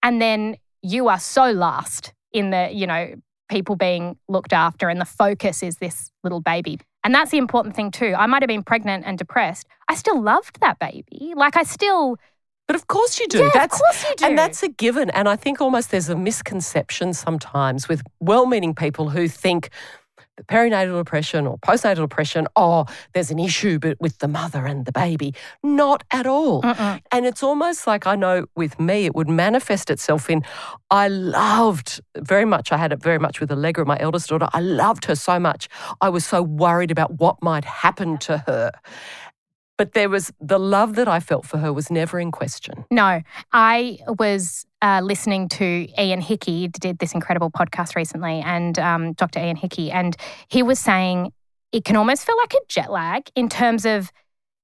And 0.01 0.21
then 0.21 0.55
you 0.81 1.07
are 1.09 1.19
so 1.19 1.51
last 1.51 2.13
in 2.31 2.51
the, 2.51 2.69
you 2.71 2.87
know, 2.87 3.13
people 3.49 3.75
being 3.75 4.17
looked 4.27 4.53
after, 4.53 4.89
and 4.89 4.99
the 4.99 5.05
focus 5.05 5.63
is 5.63 5.77
this 5.77 6.11
little 6.23 6.41
baby. 6.41 6.79
And 7.03 7.13
that's 7.13 7.31
the 7.31 7.37
important 7.37 7.75
thing, 7.75 7.91
too. 7.91 8.15
I 8.17 8.27
might 8.27 8.41
have 8.41 8.47
been 8.47 8.63
pregnant 8.63 9.03
and 9.05 9.17
depressed. 9.17 9.67
I 9.89 9.95
still 9.95 10.21
loved 10.21 10.59
that 10.61 10.79
baby. 10.79 11.33
Like, 11.35 11.57
I 11.57 11.63
still 11.63 12.17
but 12.67 12.75
of 12.77 12.87
course 12.87 13.19
you 13.19 13.27
do. 13.27 13.39
Yeah, 13.39 13.49
that's, 13.53 13.75
of 13.75 13.81
course 13.81 14.05
you 14.07 14.15
do. 14.15 14.25
And 14.25 14.37
that's 14.37 14.63
a 14.63 14.69
given. 14.69 15.09
And 15.09 15.27
I 15.27 15.35
think 15.35 15.59
almost 15.59 15.91
there's 15.91 16.09
a 16.09 16.15
misconception 16.15 17.13
sometimes 17.13 17.89
with 17.89 18.01
well 18.19 18.45
meaning 18.45 18.73
people 18.73 19.09
who 19.09 19.27
think 19.27 19.69
the 20.37 20.43
perinatal 20.43 20.97
depression 20.97 21.45
or 21.45 21.57
postnatal 21.59 21.97
depression, 21.97 22.47
oh, 22.55 22.85
there's 23.13 23.29
an 23.29 23.39
issue 23.39 23.77
but 23.79 23.97
with 23.99 24.17
the 24.19 24.27
mother 24.27 24.65
and 24.65 24.85
the 24.85 24.91
baby. 24.91 25.33
Not 25.61 26.03
at 26.11 26.25
all. 26.25 26.61
And 27.11 27.25
it's 27.25 27.43
almost 27.43 27.85
like 27.85 28.07
I 28.07 28.15
know 28.15 28.45
with 28.55 28.79
me, 28.79 29.05
it 29.05 29.15
would 29.15 29.29
manifest 29.29 29.89
itself 29.89 30.29
in 30.29 30.43
I 30.89 31.07
loved 31.07 32.01
very 32.17 32.45
much, 32.45 32.71
I 32.71 32.77
had 32.77 32.91
it 32.91 33.01
very 33.01 33.19
much 33.19 33.39
with 33.39 33.51
Allegra, 33.51 33.85
my 33.85 33.97
eldest 33.99 34.29
daughter. 34.29 34.47
I 34.53 34.59
loved 34.59 35.05
her 35.05 35.15
so 35.15 35.39
much. 35.39 35.67
I 36.01 36.09
was 36.09 36.25
so 36.25 36.41
worried 36.41 36.91
about 36.91 37.19
what 37.19 37.41
might 37.41 37.65
happen 37.65 38.17
to 38.19 38.39
her. 38.47 38.71
But 39.77 39.93
there 39.93 40.09
was 40.09 40.31
the 40.39 40.59
love 40.59 40.95
that 40.95 41.07
I 41.07 41.19
felt 41.19 41.45
for 41.45 41.57
her 41.57 41.73
was 41.73 41.89
never 41.89 42.19
in 42.19 42.31
question. 42.31 42.85
No, 42.91 43.21
I 43.51 43.97
was 44.19 44.65
uh, 44.81 45.01
listening 45.03 45.49
to 45.49 45.87
Ian 45.99 46.21
Hickie, 46.21 46.67
did 46.67 46.99
this 46.99 47.13
incredible 47.13 47.49
podcast 47.49 47.95
recently, 47.95 48.41
and 48.41 48.77
um, 48.77 49.13
Dr. 49.13 49.39
Ian 49.39 49.55
Hickie, 49.55 49.91
and 49.91 50.15
he 50.47 50.61
was 50.61 50.79
saying 50.79 51.31
it 51.71 51.85
can 51.85 51.95
almost 51.95 52.25
feel 52.25 52.37
like 52.37 52.53
a 52.53 52.59
jet 52.67 52.91
lag 52.91 53.29
in 53.35 53.49
terms 53.49 53.85
of 53.85 54.11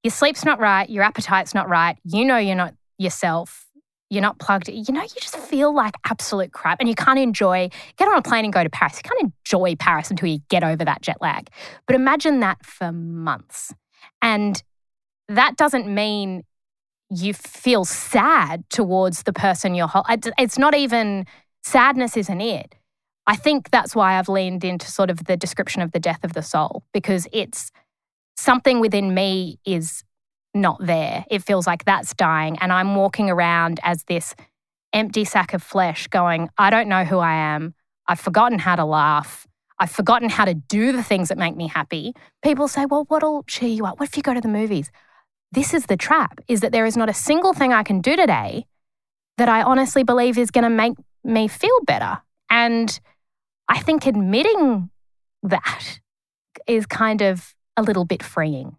your 0.04 0.12
sleep's 0.12 0.46
not 0.46 0.60
right, 0.60 0.90
your 0.90 1.04
appetite's 1.04 1.56
not 1.56 1.68
right, 1.68 1.98
you 2.04 2.24
know 2.24 2.38
you're 2.38 2.56
not 2.56 2.76
yourself, 3.00 3.66
you're 4.10 4.22
not 4.22 4.40
plugged, 4.40 4.70
you 4.70 4.94
know, 4.94 5.02
you 5.02 5.08
just 5.20 5.38
feel 5.38 5.74
like 5.74 5.96
absolute 6.06 6.52
crap 6.52 6.80
and 6.80 6.90
you 6.90 6.96
can't 6.96 7.20
enjoy, 7.20 7.70
get 7.98 8.08
on 8.08 8.18
a 8.18 8.22
plane 8.22 8.44
and 8.44 8.54
go 8.54 8.64
to 8.64 8.70
Paris. 8.70 8.98
You 8.98 9.10
can't 9.10 9.34
enjoy 9.46 9.76
Paris 9.76 10.10
until 10.10 10.30
you 10.30 10.40
get 10.50 10.64
over 10.64 10.84
that 10.86 11.02
jet 11.02 11.18
lag. 11.22 11.50
But 11.86 11.96
imagine 11.96 12.40
that 12.40 12.66
for 12.66 12.92
months. 12.92 13.74
And 14.22 14.62
that 15.30 15.56
doesn't 15.56 15.88
mean 15.88 16.44
you 17.10 17.34
feel 17.34 17.86
sad 17.86 18.64
towards 18.70 19.24
the 19.24 19.34
person 19.34 19.74
you're 19.74 19.88
holding. 19.88 20.34
it's 20.38 20.58
not 20.58 20.76
even 20.76 21.26
sadness 21.64 22.18
isn't 22.18 22.42
it 22.42 22.76
i 23.28 23.36
think 23.36 23.70
that's 23.72 23.96
why 23.96 24.18
i've 24.18 24.30
leaned 24.30 24.64
into 24.64 24.90
sort 24.90 25.10
of 25.10 25.26
the 25.26 25.38
description 25.38 25.82
of 25.82 25.92
the 25.92 26.00
death 26.00 26.24
of 26.24 26.34
the 26.34 26.42
soul 26.42 26.84
because 26.94 27.28
it's 27.32 27.72
something 28.38 28.80
within 28.80 29.14
me 29.14 29.60
is 29.66 30.04
not 30.54 30.78
there 30.86 31.26
it 31.30 31.44
feels 31.44 31.68
like 31.68 31.86
that's 31.86 32.14
dying 32.16 32.58
and 32.60 32.74
i'm 32.74 32.96
walking 32.96 33.30
around 33.30 33.80
as 33.84 34.04
this 34.06 34.36
empty 34.94 35.24
sack 35.24 35.54
of 35.54 35.62
flesh 35.62 36.08
going 36.08 36.50
i 36.58 36.70
don't 36.70 36.90
know 36.90 37.04
who 37.04 37.20
i 37.20 37.34
am 37.34 37.74
i've 38.08 38.20
forgotten 38.20 38.58
how 38.60 38.76
to 38.76 38.86
laugh 38.86 39.46
I've 39.82 39.92
forgotten 39.92 40.28
how 40.28 40.44
to 40.44 40.54
do 40.54 40.92
the 40.92 41.02
things 41.02 41.30
that 41.30 41.38
make 41.38 41.56
me 41.56 41.68
happy. 41.68 42.14
People 42.44 42.68
say, 42.68 42.86
well, 42.86 43.06
what'll 43.08 43.44
cheer 43.44 43.70
you 43.70 43.86
up? 43.86 43.98
What 43.98 44.10
if 44.10 44.18
you 44.18 44.24
go 44.24 44.34
to 44.34 44.42
the 44.42 44.50
movies? 44.50 44.92
This 45.52 45.74
is 45.74 45.86
the 45.88 45.98
trap 45.98 46.40
is 46.48 46.62
that 46.62 46.72
there 46.72 46.86
is 46.86 46.96
not 46.96 47.10
a 47.10 47.14
single 47.14 47.54
thing 47.54 47.74
I 47.74 47.84
can 47.84 48.02
do 48.02 48.16
today 48.16 48.66
that 49.38 49.50
I 49.50 49.64
honestly 49.64 50.04
believe 50.04 50.38
is 50.38 50.52
going 50.52 50.64
to 50.64 50.70
make 50.70 50.94
me 51.24 51.48
feel 51.48 51.80
better. 51.86 52.20
And 52.50 53.00
I 53.68 53.80
think 53.80 54.06
admitting 54.06 54.90
that 55.44 56.00
is 56.68 56.86
kind 56.86 57.22
of 57.22 57.56
a 57.78 57.82
little 57.82 58.06
bit 58.06 58.22
freeing. 58.22 58.78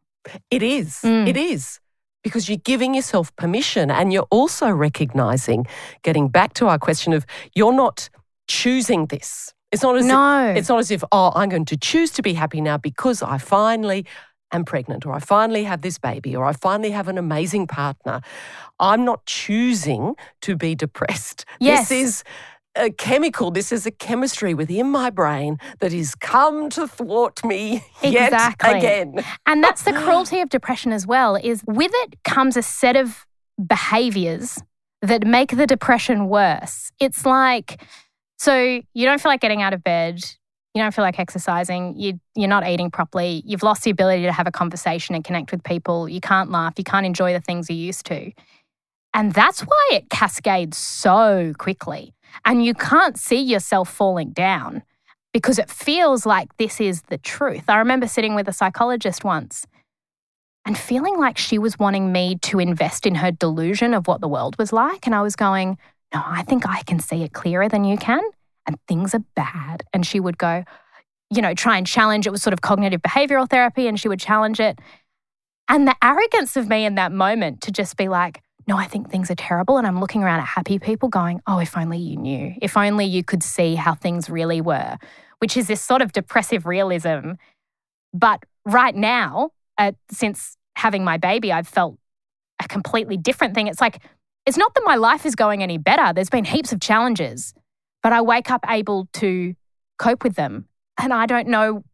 It 0.50 0.62
is. 0.62 1.00
Mm. 1.02 1.28
It 1.28 1.36
is. 1.36 1.80
Because 2.22 2.48
you're 2.48 2.58
giving 2.58 2.94
yourself 2.94 3.34
permission 3.36 3.90
and 3.90 4.12
you're 4.12 4.28
also 4.30 4.68
recognizing, 4.70 5.66
getting 6.02 6.28
back 6.28 6.52
to 6.54 6.66
our 6.66 6.78
question 6.78 7.12
of 7.14 7.24
you're 7.54 7.72
not 7.72 8.10
choosing 8.46 9.06
this. 9.06 9.54
It's 9.72 9.82
not 9.82 9.96
as 9.96 10.04
no. 10.04 10.50
if, 10.50 10.56
it's 10.56 10.68
not 10.68 10.80
as 10.80 10.90
if, 10.90 11.02
oh, 11.12 11.32
I'm 11.34 11.48
going 11.48 11.64
to 11.66 11.76
choose 11.76 12.10
to 12.12 12.22
be 12.22 12.34
happy 12.34 12.60
now 12.60 12.76
because 12.76 13.22
I 13.22 13.38
finally 13.38 14.04
am 14.52 14.64
pregnant, 14.64 15.06
or 15.06 15.12
I 15.12 15.18
finally 15.18 15.64
have 15.64 15.82
this 15.82 15.98
baby, 15.98 16.34
or 16.36 16.44
I 16.44 16.52
finally 16.52 16.90
have 16.90 17.08
an 17.08 17.18
amazing 17.18 17.66
partner. 17.66 18.20
I'm 18.78 19.04
not 19.04 19.26
choosing 19.26 20.14
to 20.42 20.56
be 20.56 20.74
depressed. 20.74 21.44
Yes. 21.60 21.90
This 21.90 22.02
is 22.02 22.24
a 22.76 22.90
chemical, 22.90 23.50
this 23.50 23.70
is 23.72 23.84
a 23.84 23.90
chemistry 23.90 24.54
within 24.54 24.90
my 24.90 25.10
brain 25.10 25.58
that 25.80 25.92
is 25.92 26.14
come 26.14 26.70
to 26.70 26.86
thwart 26.88 27.44
me 27.44 27.84
exactly. 28.02 28.70
yet 28.70 28.78
again. 28.78 29.24
and 29.46 29.62
that's 29.62 29.82
the 29.82 29.92
cruelty 30.04 30.40
of 30.40 30.48
depression 30.48 30.92
as 30.92 31.06
well, 31.06 31.36
is 31.36 31.62
with 31.66 31.90
it 31.94 32.22
comes 32.24 32.56
a 32.56 32.62
set 32.62 32.96
of 32.96 33.26
behaviors 33.66 34.58
that 35.02 35.26
make 35.26 35.56
the 35.56 35.66
depression 35.66 36.28
worse. 36.28 36.90
It's 37.00 37.26
like, 37.26 37.82
so 38.38 38.80
you 38.94 39.06
don't 39.06 39.20
feel 39.20 39.30
like 39.30 39.40
getting 39.40 39.62
out 39.62 39.74
of 39.74 39.82
bed, 39.82 40.22
you 40.74 40.82
don't 40.82 40.94
feel 40.94 41.02
like 41.04 41.18
exercising, 41.18 41.98
you, 41.98 42.20
you're 42.36 42.48
not 42.48 42.66
eating 42.66 42.90
properly, 42.90 43.42
you've 43.44 43.62
lost 43.62 43.82
the 43.82 43.90
ability 43.90 44.22
to 44.22 44.32
have 44.32 44.46
a 44.46 44.52
conversation 44.52 45.14
and 45.14 45.24
connect 45.24 45.50
with 45.50 45.64
people, 45.64 46.08
you 46.08 46.20
can't 46.20 46.50
laugh, 46.50 46.74
you 46.76 46.84
can't 46.84 47.06
enjoy 47.06 47.32
the 47.32 47.40
things 47.40 47.68
you 47.68 47.76
used 47.76 48.06
to. 48.06 48.32
And 49.12 49.32
that's 49.32 49.62
why 49.62 49.88
it 49.92 50.08
cascades 50.10 50.76
so 50.76 51.52
quickly. 51.58 52.14
And 52.44 52.64
you 52.64 52.74
can't 52.74 53.18
see 53.18 53.40
yourself 53.40 53.90
falling 53.90 54.30
down 54.30 54.84
because 55.32 55.58
it 55.58 55.68
feels 55.68 56.24
like 56.24 56.56
this 56.58 56.80
is 56.80 57.02
the 57.02 57.18
truth. 57.18 57.64
I 57.68 57.78
remember 57.78 58.06
sitting 58.06 58.36
with 58.36 58.46
a 58.46 58.52
psychologist 58.52 59.24
once 59.24 59.66
and 60.64 60.78
feeling 60.78 61.18
like 61.18 61.38
she 61.38 61.58
was 61.58 61.78
wanting 61.78 62.12
me 62.12 62.38
to 62.42 62.60
invest 62.60 63.06
in 63.06 63.16
her 63.16 63.32
delusion 63.32 63.94
of 63.94 64.06
what 64.06 64.20
the 64.20 64.28
world 64.28 64.56
was 64.58 64.72
like. 64.72 65.06
And 65.06 65.14
I 65.14 65.22
was 65.22 65.34
going, 65.34 65.78
no, 66.14 66.22
I 66.24 66.42
think 66.42 66.68
I 66.68 66.82
can 66.82 67.00
see 67.00 67.24
it 67.24 67.32
clearer 67.32 67.68
than 67.68 67.82
you 67.82 67.96
can 67.96 68.22
and 68.66 68.76
things 68.86 69.14
are 69.14 69.24
bad. 69.34 69.82
And 69.92 70.06
she 70.06 70.20
would 70.20 70.38
go, 70.38 70.64
you 71.30 71.42
know, 71.42 71.54
try 71.54 71.78
and 71.78 71.86
challenge 71.86 72.26
it 72.26 72.30
was 72.30 72.42
sort 72.42 72.52
of 72.52 72.60
cognitive 72.60 73.02
behavioral 73.02 73.48
therapy 73.48 73.86
and 73.86 73.98
she 73.98 74.08
would 74.08 74.20
challenge 74.20 74.60
it. 74.60 74.78
And 75.68 75.86
the 75.86 75.94
arrogance 76.02 76.56
of 76.56 76.68
me 76.68 76.84
in 76.84 76.96
that 76.96 77.12
moment 77.12 77.60
to 77.62 77.70
just 77.70 77.96
be 77.96 78.08
like, 78.08 78.42
no, 78.66 78.76
I 78.76 78.86
think 78.86 79.10
things 79.10 79.30
are 79.30 79.36
terrible. 79.36 79.78
And 79.78 79.86
I'm 79.86 80.00
looking 80.00 80.22
around 80.22 80.40
at 80.40 80.46
happy 80.46 80.78
people 80.78 81.08
going, 81.08 81.40
oh, 81.46 81.58
if 81.58 81.76
only 81.76 81.98
you 81.98 82.16
knew, 82.16 82.54
if 82.60 82.76
only 82.76 83.04
you 83.04 83.24
could 83.24 83.42
see 83.42 83.74
how 83.74 83.94
things 83.94 84.28
really 84.28 84.60
were, 84.60 84.98
which 85.38 85.56
is 85.56 85.66
this 85.68 85.80
sort 85.80 86.02
of 86.02 86.12
depressive 86.12 86.66
realism. 86.66 87.32
But 88.12 88.44
right 88.64 88.94
now, 88.94 89.50
uh, 89.78 89.92
since 90.10 90.56
having 90.76 91.04
my 91.04 91.16
baby, 91.16 91.52
I've 91.52 91.68
felt 91.68 91.98
a 92.62 92.68
completely 92.68 93.16
different 93.16 93.54
thing. 93.54 93.66
It's 93.66 93.80
like, 93.80 94.02
it's 94.46 94.56
not 94.56 94.74
that 94.74 94.82
my 94.84 94.96
life 94.96 95.24
is 95.24 95.34
going 95.34 95.62
any 95.62 95.78
better. 95.78 96.12
There's 96.12 96.30
been 96.30 96.44
heaps 96.44 96.72
of 96.72 96.80
challenges, 96.80 97.54
but 98.02 98.12
I 98.12 98.20
wake 98.20 98.50
up 98.50 98.64
able 98.68 99.08
to 99.14 99.54
cope 99.98 100.24
with 100.24 100.34
them. 100.34 100.66
And 100.98 101.12
I 101.12 101.26
don't 101.26 101.48
know 101.48 101.84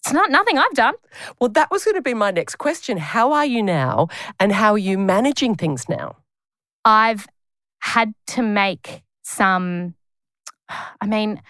it's 0.00 0.12
not 0.12 0.30
nothing 0.30 0.56
I've 0.56 0.72
done. 0.72 0.94
Well, 1.40 1.50
that 1.50 1.70
was 1.70 1.84
going 1.84 1.96
to 1.96 2.02
be 2.02 2.14
my 2.14 2.30
next 2.30 2.56
question. 2.56 2.96
How 2.96 3.32
are 3.32 3.44
you 3.44 3.62
now 3.62 4.08
and 4.38 4.50
how 4.50 4.72
are 4.72 4.78
you 4.78 4.96
managing 4.96 5.56
things 5.56 5.88
now? 5.90 6.16
I've 6.86 7.26
had 7.80 8.14
to 8.28 8.42
make 8.42 9.02
some, 9.22 9.94
I 10.68 11.06
mean, 11.06 11.42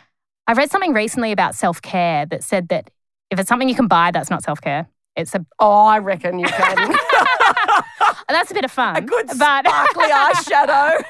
I 0.49 0.55
read 0.55 0.71
something 0.71 0.93
recently 0.93 1.31
about 1.31 1.55
self 1.55 1.81
care 1.81 2.27
that 2.27 2.43
said 2.43 2.69
that 2.71 2.91
if 3.31 3.39
it's 3.39 3.49
something 3.49 3.69
you 3.69 3.77
can 3.77 3.87
buy, 3.87 4.11
that's 4.11 4.31
not 4.31 4.43
self 4.43 4.61
care. 4.61 4.89
It's 5.15 5.35
a. 5.35 5.47
Oh, 5.61 5.85
I 5.85 5.99
reckon 5.99 6.41
you 6.41 6.47
can. 6.47 6.77
that's 8.29 8.51
a 8.51 8.55
bit 8.55 8.65
of 8.65 8.73
fun. 8.73 8.97
A 8.97 9.01
good 9.01 9.27
but 9.39 9.67
sparkly 9.67 10.05
eyeshadow. 10.09 11.03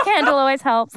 A 0.00 0.04
candle 0.04 0.34
always 0.34 0.62
helps. 0.62 0.96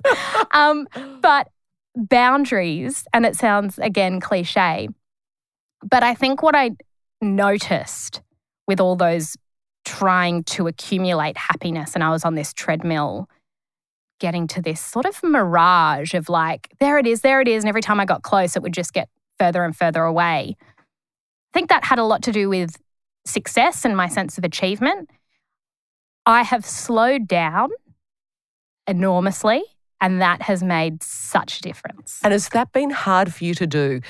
Um, 0.52 0.88
but 1.22 1.50
boundaries, 1.96 3.06
and 3.14 3.26
it 3.26 3.36
sounds 3.36 3.80
again 3.80 4.20
cliche, 4.20 4.88
but 5.84 6.04
I 6.04 6.14
think 6.14 6.44
what 6.44 6.56
I 6.56 6.72
noticed 7.22 8.22
with 8.68 8.80
all 8.80 8.96
those 8.96 9.36
trying 9.86 10.44
to 10.44 10.68
accumulate 10.68 11.38
happiness, 11.38 11.96
and 11.96 12.04
I 12.04 12.10
was 12.10 12.26
on 12.26 12.36
this 12.36 12.54
treadmill 12.54 13.30
getting 14.20 14.48
to 14.48 14.62
this 14.62 14.82
sort 14.82 15.06
of 15.06 15.22
mirage 15.24 16.14
of 16.14 16.28
like, 16.28 16.70
there 16.80 16.98
it 16.98 17.06
is, 17.06 17.22
there 17.22 17.40
it 17.40 17.48
is. 17.48 17.64
And 17.64 17.70
every 17.70 17.82
time 17.82 18.00
I 18.00 18.06
got 18.06 18.24
close, 18.24 18.56
it 18.56 18.64
would 18.64 18.74
just 18.74 18.94
get 18.94 19.10
further 19.38 19.64
and 19.64 19.76
further 19.76 20.04
away. 20.04 20.56
I 20.60 21.54
think 21.54 21.70
that 21.70 21.84
had 21.84 22.00
a 22.00 22.04
lot 22.04 22.24
to 22.24 22.32
do 22.32 22.50
with 22.50 22.76
success 23.26 23.86
and 23.86 23.96
my 23.96 24.08
sense 24.08 24.38
of 24.38 24.44
achievement. 24.44 25.10
I 26.26 26.44
have 26.44 26.66
slowed 26.66 27.28
down 27.28 27.70
enormously 28.88 29.64
and 30.02 30.22
that 30.22 30.42
has 30.44 30.64
made 30.64 31.02
such 31.02 31.60
a 31.60 31.62
difference. 31.62 32.20
And 32.24 32.32
has 32.32 32.50
that 32.50 32.72
been 32.72 32.90
hard 32.90 33.34
for 33.34 33.44
you 33.44 33.54
to 33.56 33.66
do? 33.66 34.02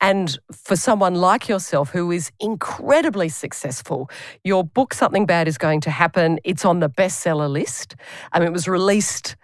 And 0.00 0.38
for 0.52 0.76
someone 0.76 1.14
like 1.14 1.48
yourself 1.48 1.90
who 1.90 2.10
is 2.12 2.30
incredibly 2.38 3.28
successful, 3.28 4.08
your 4.44 4.64
book, 4.64 4.94
Something 4.94 5.26
Bad 5.26 5.48
is 5.48 5.58
Going 5.58 5.80
to 5.82 5.90
Happen, 5.90 6.38
it's 6.44 6.64
on 6.64 6.80
the 6.80 6.88
bestseller 6.88 7.50
list. 7.50 7.96
I 8.32 8.38
mean, 8.38 8.48
it 8.48 8.52
was 8.52 8.68
released 8.68 9.36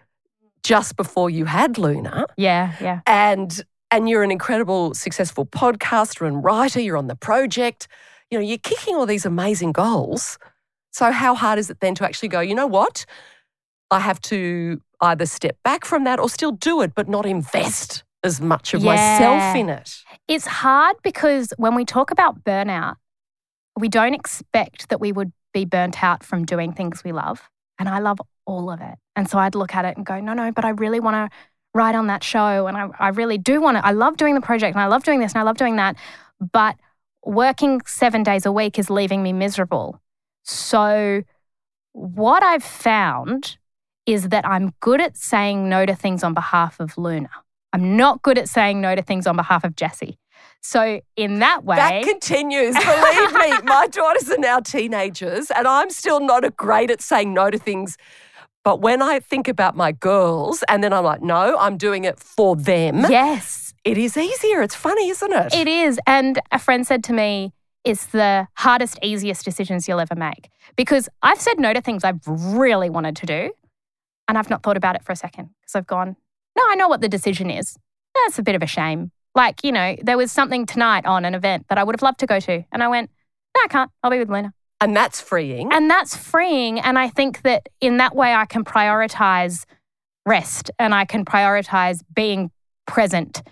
just 0.62 0.96
before 0.96 1.30
you 1.30 1.46
had 1.46 1.78
Luna. 1.78 2.26
Yeah, 2.36 2.74
yeah. 2.80 3.00
And 3.06 3.60
and 3.90 4.06
you're 4.08 4.22
an 4.22 4.30
incredible 4.30 4.92
successful 4.92 5.46
podcaster 5.46 6.26
and 6.26 6.44
writer, 6.44 6.78
you're 6.78 6.98
on 6.98 7.06
the 7.06 7.16
project. 7.16 7.88
You 8.30 8.38
know, 8.38 8.44
you're 8.44 8.58
kicking 8.58 8.94
all 8.94 9.06
these 9.06 9.24
amazing 9.24 9.72
goals. 9.72 10.38
So 10.90 11.10
how 11.10 11.34
hard 11.34 11.58
is 11.58 11.70
it 11.70 11.80
then 11.80 11.94
to 11.94 12.04
actually 12.04 12.28
go, 12.28 12.40
you 12.40 12.54
know 12.54 12.66
what? 12.66 13.06
I 13.90 14.00
have 14.00 14.20
to 14.22 14.80
either 15.00 15.26
step 15.26 15.56
back 15.62 15.84
from 15.84 16.04
that 16.04 16.18
or 16.20 16.28
still 16.28 16.52
do 16.52 16.82
it, 16.82 16.94
but 16.94 17.08
not 17.08 17.26
invest 17.26 18.04
as 18.24 18.40
much 18.40 18.74
of 18.74 18.82
yeah. 18.82 18.94
myself 18.94 19.56
in 19.56 19.68
it. 19.68 19.96
It's 20.26 20.46
hard 20.46 20.96
because 21.02 21.52
when 21.56 21.74
we 21.74 21.84
talk 21.84 22.10
about 22.10 22.44
burnout, 22.44 22.96
we 23.78 23.88
don't 23.88 24.14
expect 24.14 24.88
that 24.88 25.00
we 25.00 25.12
would 25.12 25.32
be 25.54 25.64
burnt 25.64 26.02
out 26.02 26.24
from 26.24 26.44
doing 26.44 26.72
things 26.72 27.04
we 27.04 27.12
love. 27.12 27.48
And 27.78 27.88
I 27.88 28.00
love 28.00 28.18
all 28.44 28.70
of 28.70 28.80
it. 28.80 28.96
And 29.14 29.30
so 29.30 29.38
I'd 29.38 29.54
look 29.54 29.74
at 29.74 29.84
it 29.84 29.96
and 29.96 30.04
go, 30.04 30.20
no, 30.20 30.34
no, 30.34 30.50
but 30.50 30.64
I 30.64 30.70
really 30.70 31.00
want 31.00 31.14
to 31.14 31.36
write 31.74 31.94
on 31.94 32.08
that 32.08 32.24
show. 32.24 32.66
And 32.66 32.76
I, 32.76 32.88
I 32.98 33.08
really 33.08 33.38
do 33.38 33.60
want 33.60 33.76
to. 33.76 33.86
I 33.86 33.92
love 33.92 34.16
doing 34.16 34.34
the 34.34 34.40
project 34.40 34.74
and 34.74 34.82
I 34.82 34.86
love 34.86 35.04
doing 35.04 35.20
this 35.20 35.32
and 35.32 35.40
I 35.40 35.44
love 35.44 35.56
doing 35.56 35.76
that. 35.76 35.96
But 36.52 36.76
working 37.24 37.80
seven 37.86 38.22
days 38.22 38.46
a 38.46 38.52
week 38.52 38.78
is 38.78 38.90
leaving 38.90 39.22
me 39.22 39.32
miserable. 39.32 40.00
So, 40.42 41.22
what 41.92 42.42
I've 42.42 42.64
found 42.64 43.58
is 44.08 44.30
that 44.30 44.46
I'm 44.46 44.72
good 44.80 45.02
at 45.02 45.18
saying 45.18 45.68
no 45.68 45.84
to 45.84 45.94
things 45.94 46.24
on 46.24 46.32
behalf 46.32 46.80
of 46.80 46.96
Luna. 46.96 47.28
I'm 47.74 47.94
not 47.98 48.22
good 48.22 48.38
at 48.38 48.48
saying 48.48 48.80
no 48.80 48.94
to 48.94 49.02
things 49.02 49.26
on 49.26 49.36
behalf 49.36 49.64
of 49.64 49.76
Jessie. 49.76 50.18
So 50.62 51.02
in 51.14 51.40
that 51.40 51.62
way, 51.62 51.76
that 51.76 52.04
continues. 52.04 52.74
Believe 52.74 53.32
me, 53.34 53.52
my 53.64 53.86
daughters 53.86 54.30
are 54.30 54.38
now 54.38 54.60
teenagers, 54.60 55.50
and 55.50 55.68
I'm 55.68 55.90
still 55.90 56.20
not 56.20 56.56
great 56.56 56.90
at 56.90 57.02
saying 57.02 57.34
no 57.34 57.50
to 57.50 57.58
things. 57.58 57.98
But 58.64 58.80
when 58.80 59.02
I 59.02 59.20
think 59.20 59.46
about 59.46 59.76
my 59.76 59.92
girls, 59.92 60.64
and 60.68 60.82
then 60.82 60.94
I'm 60.94 61.04
like, 61.04 61.20
no, 61.20 61.58
I'm 61.58 61.76
doing 61.76 62.04
it 62.04 62.18
for 62.18 62.56
them. 62.56 63.04
Yes, 63.10 63.74
it 63.84 63.98
is 63.98 64.16
easier. 64.16 64.62
It's 64.62 64.74
funny, 64.74 65.10
isn't 65.10 65.32
it? 65.32 65.54
It 65.54 65.68
is. 65.68 66.00
And 66.06 66.40
a 66.50 66.58
friend 66.58 66.86
said 66.86 67.04
to 67.04 67.12
me, 67.12 67.52
"It's 67.84 68.06
the 68.06 68.48
hardest, 68.54 68.98
easiest 69.02 69.44
decisions 69.44 69.86
you'll 69.86 70.00
ever 70.00 70.16
make." 70.16 70.48
Because 70.76 71.10
I've 71.22 71.40
said 71.40 71.58
no 71.58 71.74
to 71.74 71.82
things 71.82 72.04
I've 72.04 72.26
really 72.26 72.88
wanted 72.88 73.14
to 73.16 73.26
do. 73.26 73.50
And 74.28 74.38
I've 74.38 74.50
not 74.50 74.62
thought 74.62 74.76
about 74.76 74.94
it 74.94 75.02
for 75.02 75.12
a 75.12 75.16
second 75.16 75.50
because 75.60 75.74
I've 75.74 75.86
gone, 75.86 76.16
no, 76.56 76.62
I 76.68 76.74
know 76.74 76.88
what 76.88 77.00
the 77.00 77.08
decision 77.08 77.50
is. 77.50 77.76
That's 78.14 78.38
a 78.38 78.42
bit 78.42 78.54
of 78.54 78.62
a 78.62 78.66
shame. 78.66 79.10
Like, 79.34 79.64
you 79.64 79.72
know, 79.72 79.96
there 80.02 80.16
was 80.16 80.30
something 80.30 80.66
tonight 80.66 81.06
on 81.06 81.24
an 81.24 81.34
event 81.34 81.66
that 81.68 81.78
I 81.78 81.84
would 81.84 81.94
have 81.94 82.02
loved 82.02 82.20
to 82.20 82.26
go 82.26 82.38
to. 82.40 82.64
And 82.72 82.82
I 82.82 82.88
went, 82.88 83.10
no, 83.56 83.62
I 83.64 83.68
can't. 83.68 83.90
I'll 84.02 84.10
be 84.10 84.18
with 84.18 84.28
Luna. 84.28 84.52
And 84.80 84.96
that's 84.96 85.20
freeing. 85.20 85.72
And 85.72 85.90
that's 85.90 86.16
freeing. 86.16 86.78
And 86.78 86.98
I 86.98 87.08
think 87.08 87.42
that 87.42 87.68
in 87.80 87.96
that 87.96 88.14
way, 88.14 88.32
I 88.32 88.46
can 88.46 88.64
prioritize 88.64 89.64
rest 90.26 90.70
and 90.78 90.94
I 90.94 91.04
can 91.04 91.24
prioritize 91.24 92.02
being 92.14 92.50
present 92.86 93.42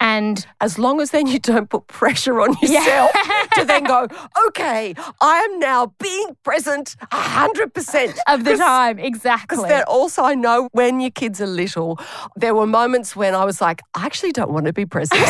and 0.00 0.46
as 0.60 0.78
long 0.78 1.00
as 1.00 1.10
then 1.10 1.26
you 1.26 1.38
don't 1.38 1.70
put 1.70 1.86
pressure 1.86 2.40
on 2.40 2.50
yourself 2.60 3.10
yeah. 3.14 3.46
to 3.54 3.64
then 3.64 3.84
go, 3.84 4.06
okay, 4.48 4.94
I 5.20 5.38
am 5.38 5.58
now 5.58 5.94
being 6.00 6.36
present 6.44 6.96
100% 7.12 8.18
of 8.28 8.44
the 8.44 8.56
time. 8.56 8.98
Exactly. 8.98 9.56
Because 9.56 9.68
then 9.68 9.84
also, 9.84 10.22
I 10.22 10.34
know 10.34 10.68
when 10.72 11.00
your 11.00 11.10
kids 11.10 11.40
are 11.40 11.46
little, 11.46 11.98
there 12.36 12.54
were 12.54 12.66
moments 12.66 13.16
when 13.16 13.34
I 13.34 13.44
was 13.44 13.60
like, 13.60 13.80
I 13.94 14.04
actually 14.06 14.32
don't 14.32 14.50
want 14.50 14.66
to 14.66 14.72
be 14.72 14.86
present. 14.86 15.20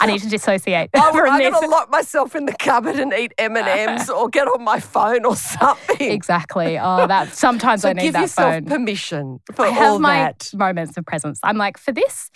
I 0.00 0.06
need 0.06 0.20
to 0.22 0.28
dissociate. 0.28 0.90
I'm, 0.94 1.14
I'm 1.14 1.38
going 1.38 1.62
to 1.62 1.68
lock 1.68 1.90
myself 1.90 2.34
in 2.34 2.46
the 2.46 2.52
cupboard 2.52 2.96
and 2.96 3.12
eat 3.12 3.32
M 3.38 3.56
and 3.56 3.66
M's, 3.66 4.10
or 4.10 4.28
get 4.28 4.48
on 4.48 4.64
my 4.64 4.80
phone 4.80 5.24
or 5.24 5.36
something. 5.36 6.10
Exactly. 6.10 6.78
Oh, 6.78 7.06
that 7.06 7.32
sometimes 7.32 7.82
so 7.82 7.90
I 7.90 7.92
need 7.92 8.02
give 8.02 8.12
that 8.14 8.22
yourself 8.22 8.54
phone. 8.54 8.64
permission 8.66 9.40
for 9.54 9.66
I 9.66 9.68
have 9.68 9.92
all 9.92 9.98
my 9.98 10.18
that. 10.18 10.50
moments 10.54 10.96
of 10.96 11.06
presence. 11.06 11.38
I'm 11.42 11.56
like, 11.56 11.78
for 11.78 11.92
this 11.92 12.30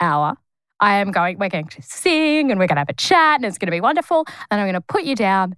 hour, 0.00 0.36
I 0.82 0.96
am 0.96 1.12
going, 1.12 1.38
we're 1.38 1.48
going 1.48 1.68
to 1.68 1.80
sing 1.80 2.50
and 2.50 2.58
we're 2.58 2.66
going 2.66 2.76
to 2.76 2.80
have 2.80 2.88
a 2.88 2.94
chat 2.94 3.36
and 3.36 3.44
it's 3.44 3.56
going 3.56 3.68
to 3.68 3.72
be 3.72 3.80
wonderful. 3.80 4.26
And 4.50 4.60
I'm 4.60 4.66
going 4.66 4.74
to 4.74 4.80
put 4.80 5.04
you 5.04 5.14
down 5.14 5.54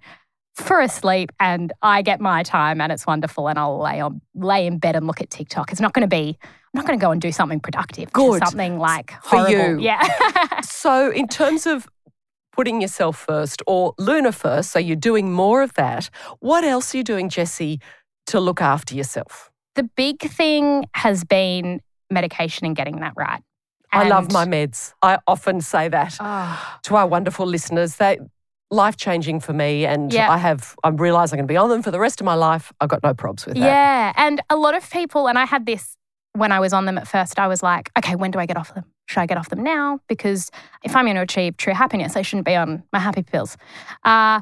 for 0.54 0.80
a 0.80 0.88
sleep 0.88 1.32
and 1.40 1.72
I 1.82 2.02
get 2.02 2.20
my 2.20 2.42
time 2.42 2.80
and 2.80 2.92
it's 2.92 3.06
wonderful 3.06 3.48
and 3.48 3.58
I'll 3.58 3.80
lay 3.80 4.00
on 4.00 4.20
lay 4.34 4.66
in 4.66 4.78
bed 4.78 4.94
and 4.94 5.06
look 5.06 5.20
at 5.20 5.30
TikTok. 5.30 5.72
It's 5.72 5.80
not 5.80 5.94
going 5.94 6.08
to 6.08 6.14
be 6.14 6.38
I'm 6.42 6.78
not 6.78 6.86
going 6.86 6.98
to 6.98 7.02
go 7.02 7.10
and 7.10 7.20
do 7.20 7.32
something 7.32 7.58
productive. 7.58 8.12
Good. 8.12 8.44
Something 8.44 8.78
like 8.78 9.12
horrible. 9.12 9.52
For 9.52 9.70
you. 9.70 9.80
Yeah. 9.80 10.60
so 10.60 11.10
in 11.10 11.26
terms 11.26 11.66
of 11.66 11.88
putting 12.52 12.82
yourself 12.82 13.16
first 13.16 13.62
or 13.66 13.94
Luna 13.98 14.30
first, 14.30 14.70
so 14.72 14.78
you're 14.78 14.94
doing 14.94 15.32
more 15.32 15.62
of 15.62 15.72
that, 15.74 16.10
what 16.40 16.64
else 16.64 16.94
are 16.94 16.98
you 16.98 17.04
doing, 17.04 17.28
Jessie, 17.28 17.80
to 18.26 18.40
look 18.40 18.60
after 18.60 18.94
yourself? 18.94 19.50
The 19.74 19.84
big 19.84 20.20
thing 20.20 20.84
has 20.94 21.24
been 21.24 21.80
medication 22.10 22.66
and 22.66 22.76
getting 22.76 23.00
that 23.00 23.14
right. 23.16 23.42
I 23.94 24.08
love 24.08 24.32
my 24.32 24.44
meds. 24.44 24.92
I 25.02 25.18
often 25.26 25.60
say 25.60 25.88
that 25.88 26.16
oh. 26.20 26.78
to 26.82 26.96
our 26.96 27.06
wonderful 27.06 27.46
listeners. 27.46 27.96
They 27.96 28.18
life 28.70 28.96
changing 28.96 29.40
for 29.40 29.52
me, 29.52 29.86
and 29.86 30.12
yeah. 30.12 30.30
I 30.30 30.38
have. 30.38 30.74
I 30.84 30.88
realise 30.88 31.32
I'm 31.32 31.38
going 31.38 31.46
to 31.46 31.52
be 31.52 31.56
on 31.56 31.68
them 31.68 31.82
for 31.82 31.90
the 31.90 32.00
rest 32.00 32.20
of 32.20 32.24
my 32.24 32.34
life. 32.34 32.72
I've 32.80 32.88
got 32.88 33.02
no 33.02 33.14
probs 33.14 33.46
with 33.46 33.54
that. 33.54 33.64
Yeah, 33.64 34.12
and 34.16 34.40
a 34.50 34.56
lot 34.56 34.76
of 34.76 34.88
people, 34.90 35.28
and 35.28 35.38
I 35.38 35.44
had 35.44 35.66
this 35.66 35.96
when 36.32 36.52
I 36.52 36.60
was 36.60 36.72
on 36.72 36.84
them 36.84 36.98
at 36.98 37.06
first. 37.08 37.38
I 37.38 37.46
was 37.46 37.62
like, 37.62 37.90
okay, 37.96 38.16
when 38.16 38.30
do 38.30 38.38
I 38.38 38.46
get 38.46 38.56
off 38.56 38.74
them? 38.74 38.84
Should 39.06 39.20
I 39.20 39.26
get 39.26 39.38
off 39.38 39.48
them 39.48 39.62
now? 39.62 40.00
Because 40.08 40.50
if 40.82 40.96
I'm 40.96 41.04
going 41.04 41.16
to 41.16 41.22
achieve 41.22 41.56
true 41.56 41.74
happiness, 41.74 42.16
I 42.16 42.22
shouldn't 42.22 42.46
be 42.46 42.56
on 42.56 42.82
my 42.92 42.98
happy 42.98 43.22
pills. 43.22 43.56
Uh, 44.02 44.40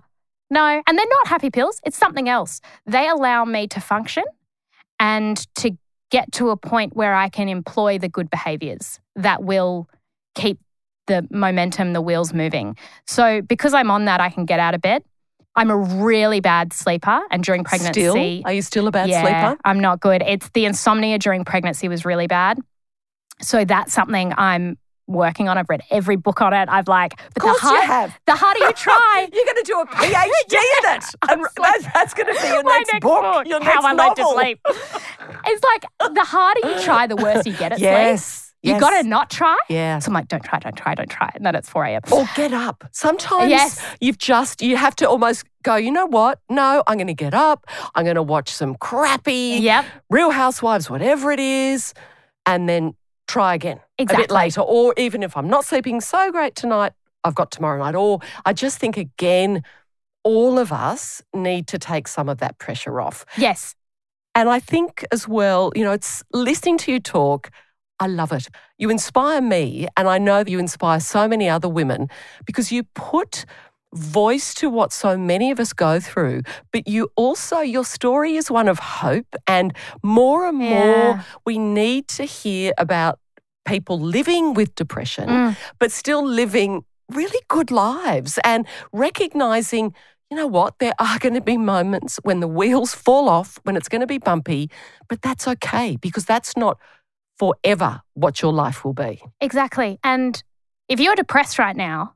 no, 0.50 0.82
and 0.86 0.98
they're 0.98 1.06
not 1.08 1.28
happy 1.28 1.50
pills. 1.50 1.80
It's 1.84 1.96
something 1.96 2.28
else. 2.28 2.60
They 2.86 3.08
allow 3.08 3.44
me 3.44 3.66
to 3.68 3.80
function 3.80 4.24
and 5.00 5.36
to 5.56 5.76
get 6.12 6.30
to 6.30 6.50
a 6.50 6.56
point 6.56 6.94
where 6.94 7.14
I 7.14 7.28
can 7.30 7.48
employ 7.48 7.98
the 7.98 8.08
good 8.08 8.30
behaviors 8.30 9.00
that 9.16 9.42
will 9.42 9.88
keep 10.34 10.60
the 11.06 11.26
momentum, 11.30 11.94
the 11.94 12.02
wheels 12.02 12.32
moving. 12.32 12.76
So 13.06 13.40
because 13.40 13.74
I'm 13.74 13.90
on 13.90 14.04
that, 14.04 14.20
I 14.20 14.28
can 14.28 14.44
get 14.44 14.60
out 14.60 14.74
of 14.74 14.82
bed. 14.82 15.02
I'm 15.56 15.70
a 15.70 15.76
really 15.76 16.40
bad 16.40 16.72
sleeper, 16.72 17.20
and 17.30 17.44
during 17.44 17.62
pregnancy, 17.62 18.00
still? 18.00 18.42
are 18.46 18.52
you 18.54 18.62
still 18.62 18.86
a 18.86 18.90
bad 18.90 19.10
yeah, 19.10 19.22
sleeper? 19.22 19.60
I'm 19.66 19.80
not 19.80 20.00
good. 20.00 20.22
It's 20.26 20.48
the 20.54 20.64
insomnia 20.64 21.18
during 21.18 21.44
pregnancy 21.44 21.88
was 21.88 22.06
really 22.06 22.26
bad. 22.26 22.58
So 23.42 23.64
that's 23.64 23.92
something 23.92 24.32
I'm 24.38 24.78
working 25.12 25.48
on. 25.48 25.58
I've 25.58 25.68
read 25.68 25.82
every 25.90 26.16
book 26.16 26.40
on 26.42 26.52
it. 26.52 26.68
I've 26.68 26.88
like, 26.88 27.16
but 27.34 27.36
of 27.36 27.42
course 27.42 27.60
the, 27.60 27.66
hard, 27.68 27.80
you 27.82 27.86
have. 27.86 28.18
the 28.26 28.34
harder 28.36 28.60
you 28.60 28.72
try, 28.72 29.28
you're 29.32 29.44
going 29.44 29.56
to 29.56 29.62
do 29.64 29.80
a 29.80 29.86
PhD 29.96 30.52
in 30.54 30.96
it, 30.96 31.04
and 31.30 31.46
that's, 31.56 31.84
that's 31.94 32.14
going 32.14 32.34
to 32.34 32.40
be 32.40 32.48
your 32.48 32.62
next, 32.64 32.92
next 32.92 33.02
book, 33.02 33.22
book. 33.22 33.46
your 33.46 33.62
How 33.62 33.72
next 33.72 33.84
I 33.84 33.92
novel. 33.92 34.06
Learned 34.06 34.16
to 34.16 34.74
sleep. 34.74 35.46
it's 35.46 35.64
like 35.64 36.14
the 36.14 36.24
harder 36.24 36.60
you 36.68 36.82
try, 36.82 37.06
the 37.06 37.16
worse 37.16 37.46
you 37.46 37.52
get 37.52 37.72
at 37.72 37.78
sleep. 37.78 37.82
Yes. 37.90 38.48
You 38.64 38.74
yes. 38.74 38.80
got 38.80 39.02
to 39.02 39.08
not 39.08 39.28
try. 39.28 39.56
Yeah. 39.68 39.98
So 39.98 40.06
I'm 40.10 40.14
like, 40.14 40.28
don't 40.28 40.44
try, 40.44 40.60
don't 40.60 40.76
try, 40.76 40.94
don't 40.94 41.10
try. 41.10 41.32
And 41.34 41.44
then 41.44 41.56
it's 41.56 41.68
4 41.68 41.84
a.m. 41.84 42.00
Or 42.12 42.28
get 42.36 42.52
up. 42.52 42.84
Sometimes 42.92 43.50
Yes. 43.50 43.84
you've 44.00 44.18
just, 44.18 44.62
you 44.62 44.76
have 44.76 44.94
to 44.96 45.08
almost 45.08 45.42
go, 45.64 45.74
you 45.74 45.90
know 45.90 46.06
what? 46.06 46.38
No, 46.48 46.80
I'm 46.86 46.96
going 46.96 47.08
to 47.08 47.12
get 47.14 47.34
up. 47.34 47.66
I'm 47.96 48.04
going 48.04 48.14
to 48.14 48.22
watch 48.22 48.50
some 48.50 48.76
crappy 48.76 49.58
Yep. 49.60 49.84
Real 50.10 50.30
Housewives, 50.30 50.88
whatever 50.88 51.32
it 51.32 51.40
is, 51.40 51.92
and 52.46 52.68
then 52.68 52.94
try 53.26 53.54
again 53.56 53.80
a 54.10 54.16
bit 54.16 54.30
later. 54.30 54.60
Or 54.60 54.94
even 54.96 55.22
if 55.22 55.36
I'm 55.36 55.48
not 55.48 55.64
sleeping 55.64 56.00
so 56.00 56.32
great 56.32 56.54
tonight, 56.54 56.92
I've 57.24 57.34
got 57.34 57.50
tomorrow 57.50 57.78
night. 57.78 57.94
Or 57.94 58.20
I 58.44 58.52
just 58.52 58.78
think, 58.78 58.96
again, 58.96 59.62
all 60.24 60.58
of 60.58 60.72
us 60.72 61.22
need 61.34 61.66
to 61.68 61.78
take 61.78 62.08
some 62.08 62.28
of 62.28 62.38
that 62.38 62.58
pressure 62.58 63.00
off. 63.00 63.24
Yes. 63.36 63.74
And 64.34 64.48
I 64.48 64.60
think 64.60 65.04
as 65.12 65.28
well, 65.28 65.72
you 65.74 65.84
know, 65.84 65.92
it's 65.92 66.22
listening 66.32 66.78
to 66.78 66.92
you 66.92 67.00
talk. 67.00 67.50
I 68.00 68.06
love 68.06 68.32
it. 68.32 68.48
You 68.78 68.90
inspire 68.90 69.40
me, 69.40 69.86
and 69.96 70.08
I 70.08 70.18
know 70.18 70.42
that 70.42 70.50
you 70.50 70.58
inspire 70.58 70.98
so 70.98 71.28
many 71.28 71.48
other 71.48 71.68
women 71.68 72.08
because 72.46 72.72
you 72.72 72.84
put 72.94 73.44
voice 73.94 74.54
to 74.54 74.70
what 74.70 74.90
so 74.92 75.18
many 75.18 75.50
of 75.50 75.60
us 75.60 75.72
go 75.72 76.00
through, 76.00 76.42
but 76.72 76.88
you 76.88 77.10
also, 77.14 77.60
your 77.60 77.84
story 77.84 78.36
is 78.36 78.50
one 78.50 78.66
of 78.66 78.78
hope. 78.78 79.36
And 79.46 79.76
more 80.02 80.46
and 80.46 80.56
more, 80.56 81.22
we 81.44 81.58
need 81.58 82.08
to 82.08 82.24
hear 82.24 82.72
about 82.78 83.18
people 83.64 83.98
living 83.98 84.54
with 84.54 84.74
depression, 84.74 85.28
Mm. 85.28 85.56
but 85.78 85.92
still 85.92 86.24
living 86.26 86.84
really 87.08 87.40
good 87.48 87.70
lives 87.70 88.38
and 88.44 88.66
recognizing. 88.92 89.94
You 90.30 90.36
know 90.38 90.46
what? 90.46 90.78
There 90.78 90.94
are 90.98 91.18
going 91.18 91.34
to 91.34 91.42
be 91.42 91.58
moments 91.58 92.18
when 92.22 92.40
the 92.40 92.48
wheels 92.48 92.94
fall 92.94 93.28
off, 93.28 93.58
when 93.64 93.76
it's 93.76 93.88
going 93.88 94.00
to 94.00 94.06
be 94.06 94.16
bumpy, 94.18 94.70
but 95.08 95.20
that's 95.20 95.46
okay 95.46 95.96
because 95.96 96.24
that's 96.24 96.56
not 96.56 96.78
forever 97.38 98.00
what 98.14 98.40
your 98.40 98.52
life 98.52 98.82
will 98.84 98.94
be. 98.94 99.22
Exactly. 99.42 99.98
And 100.02 100.42
if 100.88 101.00
you're 101.00 101.14
depressed 101.16 101.58
right 101.58 101.76
now, 101.76 102.14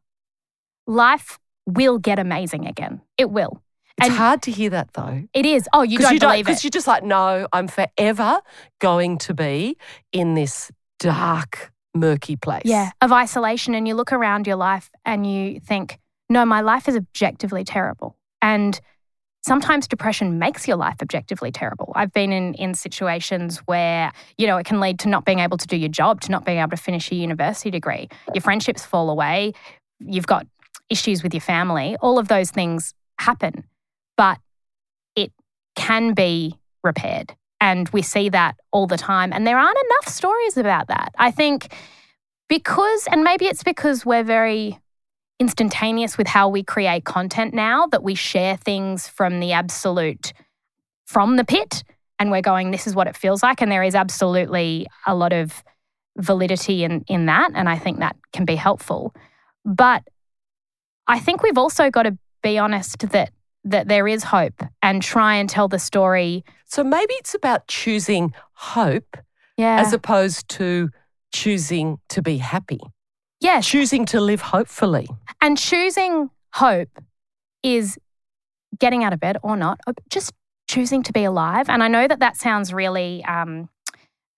life 0.87 1.39
will 1.67 1.99
get 1.99 2.19
amazing 2.19 2.67
again. 2.67 3.03
It 3.19 3.31
will. 3.31 3.63
It's 3.99 4.09
And- 4.09 4.17
hard 4.17 4.43
to 4.43 4.51
hear 4.51 4.71
that 4.71 4.93
though. 4.95 5.25
It 5.35 5.45
is. 5.47 5.69
Oh, 5.73 5.83
you 5.83 5.99
don't 5.99 6.15
you 6.15 6.21
believe 6.21 6.21
Because 6.21 6.39
it. 6.39 6.45
Because 6.45 6.65
you're 6.65 6.71
just 6.71 6.87
like, 6.87 7.03
no, 7.03 7.47
I'm 7.53 7.69
forever 7.69 8.41
going 8.79 9.19
to 9.19 9.35
be 9.35 9.77
in 10.13 10.35
this 10.35 10.71
dark, 10.99 11.73
murky 11.95 12.37
place. 12.37 12.63
Yeah, 12.65 12.91
of 13.01 13.13
isolation. 13.13 13.75
And 13.75 13.87
you 13.87 13.95
look 13.95 14.13
around 14.13 14.47
your 14.47 14.57
life 14.57 14.91
and 15.05 15.27
you 15.27 15.61
think, 15.61 15.99
no, 16.29 16.45
my 16.45 16.61
life 16.61 16.89
is 16.89 16.97
objectively 16.97 17.65
terrible. 17.65 18.17
And 18.43 18.81
sometimes 19.45 19.87
depression 19.87 20.39
makes 20.39 20.67
your 20.67 20.77
life 20.77 20.97
objectively 21.01 21.53
terrible. 21.53 21.93
I've 21.95 22.13
been 22.13 22.33
in, 22.33 22.55
in 22.55 22.75
situations 22.75 23.59
where, 23.67 24.13
you 24.37 24.47
know, 24.47 24.57
it 24.57 24.67
can 24.67 24.81
lead 24.81 24.99
to 25.01 25.09
not 25.09 25.25
being 25.25 25.39
able 25.39 25.57
to 25.57 25.67
do 25.67 25.77
your 25.77 25.89
job, 25.89 26.21
to 26.23 26.31
not 26.31 26.45
being 26.45 26.59
able 26.59 26.71
to 26.71 26.77
finish 26.77 27.11
your 27.11 27.21
university 27.21 27.71
degree. 27.71 28.09
Your 28.35 28.43
friendships 28.43 28.85
fall 28.85 29.09
away. 29.09 29.53
You've 30.01 30.27
got 30.27 30.47
issues 30.91 31.23
with 31.23 31.33
your 31.33 31.41
family. 31.41 31.97
All 32.01 32.19
of 32.19 32.29
those 32.29 32.51
things 32.51 32.93
happen, 33.19 33.65
but 34.17 34.39
it 35.15 35.33
can 35.75 36.13
be 36.13 36.59
repaired. 36.83 37.35
And 37.61 37.89
we 37.91 38.03
see 38.03 38.29
that 38.29 38.57
all 38.71 38.87
the 38.87 38.99
time. 38.99 39.33
And 39.33 39.47
there 39.47 39.59
aren't 39.59 39.79
enough 39.79 40.13
stories 40.13 40.57
about 40.57 40.89
that. 40.89 41.13
I 41.19 41.31
think 41.31 41.75
because, 42.49 43.07
and 43.11 43.25
maybe 43.25 43.47
it's 43.47 43.63
because 43.63 44.05
we're 44.05 44.23
very 44.23 44.79
instantaneous 45.39 46.17
with 46.17 46.27
how 46.27 46.49
we 46.49 46.63
create 46.63 47.05
content 47.05 47.55
now, 47.55 47.87
that 47.87 48.03
we 48.03 48.15
share 48.15 48.57
things 48.57 49.09
from 49.09 49.41
the 49.41 49.53
absolute, 49.53 50.33
from 51.07 51.37
the 51.37 51.45
pit, 51.45 51.83
and 52.19 52.31
we're 52.31 52.43
going, 52.43 52.71
this 52.71 52.87
is 52.87 52.95
what 52.95 53.07
it 53.07 53.17
feels 53.17 53.43
like. 53.43 53.61
And 53.61 53.71
there 53.71 53.83
is 53.83 53.95
absolutely 53.95 54.87
a 55.07 55.15
lot 55.15 55.33
of 55.33 55.63
validity 56.17 56.85
in, 56.85 57.05
in 57.09 57.27
that. 57.27 57.51
And 57.55 57.69
I 57.69 57.79
think 57.79 57.99
that 57.99 58.17
can 58.33 58.45
be 58.45 58.57
helpful. 58.57 59.15
But 59.65 60.03
I 61.07 61.19
think 61.19 61.43
we've 61.43 61.59
also 61.59 61.91
got 61.91 62.05
to 62.05 62.17
be 62.43 62.59
honest 62.59 63.01
that 63.11 63.31
that 63.65 63.89
there 63.89 64.07
is 64.07 64.23
hope 64.23 64.63
and 64.81 65.03
try 65.03 65.35
and 65.35 65.49
tell 65.49 65.67
the 65.67 65.79
story. 65.79 66.45
So 66.67 66.83
maybe 66.85 67.15
it's 67.15 67.35
about 67.35 67.67
choosing 67.69 68.35
hope 68.55 69.17
Yeah. 69.57 69.81
as 69.81 69.93
opposed 69.93 70.49
to 70.51 70.91
choosing 71.33 71.99
to 72.09 72.23
be 72.23 72.39
happy, 72.39 72.81
Yes. 73.41 73.67
choosing 73.67 74.05
to 74.07 74.21
live 74.21 74.41
hopefully. 74.41 75.09
And 75.41 75.57
choosing 75.59 76.31
hope 76.55 76.91
is 77.63 77.99
getting 78.79 79.05
out 79.05 79.13
of 79.13 79.21
bed 79.21 79.37
or 79.43 79.57
not, 79.57 79.81
or 79.87 79.95
just 80.11 80.33
choosing 80.69 81.03
to 81.05 81.13
be 81.13 81.25
alive. 81.25 81.69
And 81.69 81.83
I 81.83 81.89
know 81.89 82.07
that 82.09 82.21
that 82.21 82.37
sounds 82.37 82.73
really 82.73 83.25
um, 83.25 83.69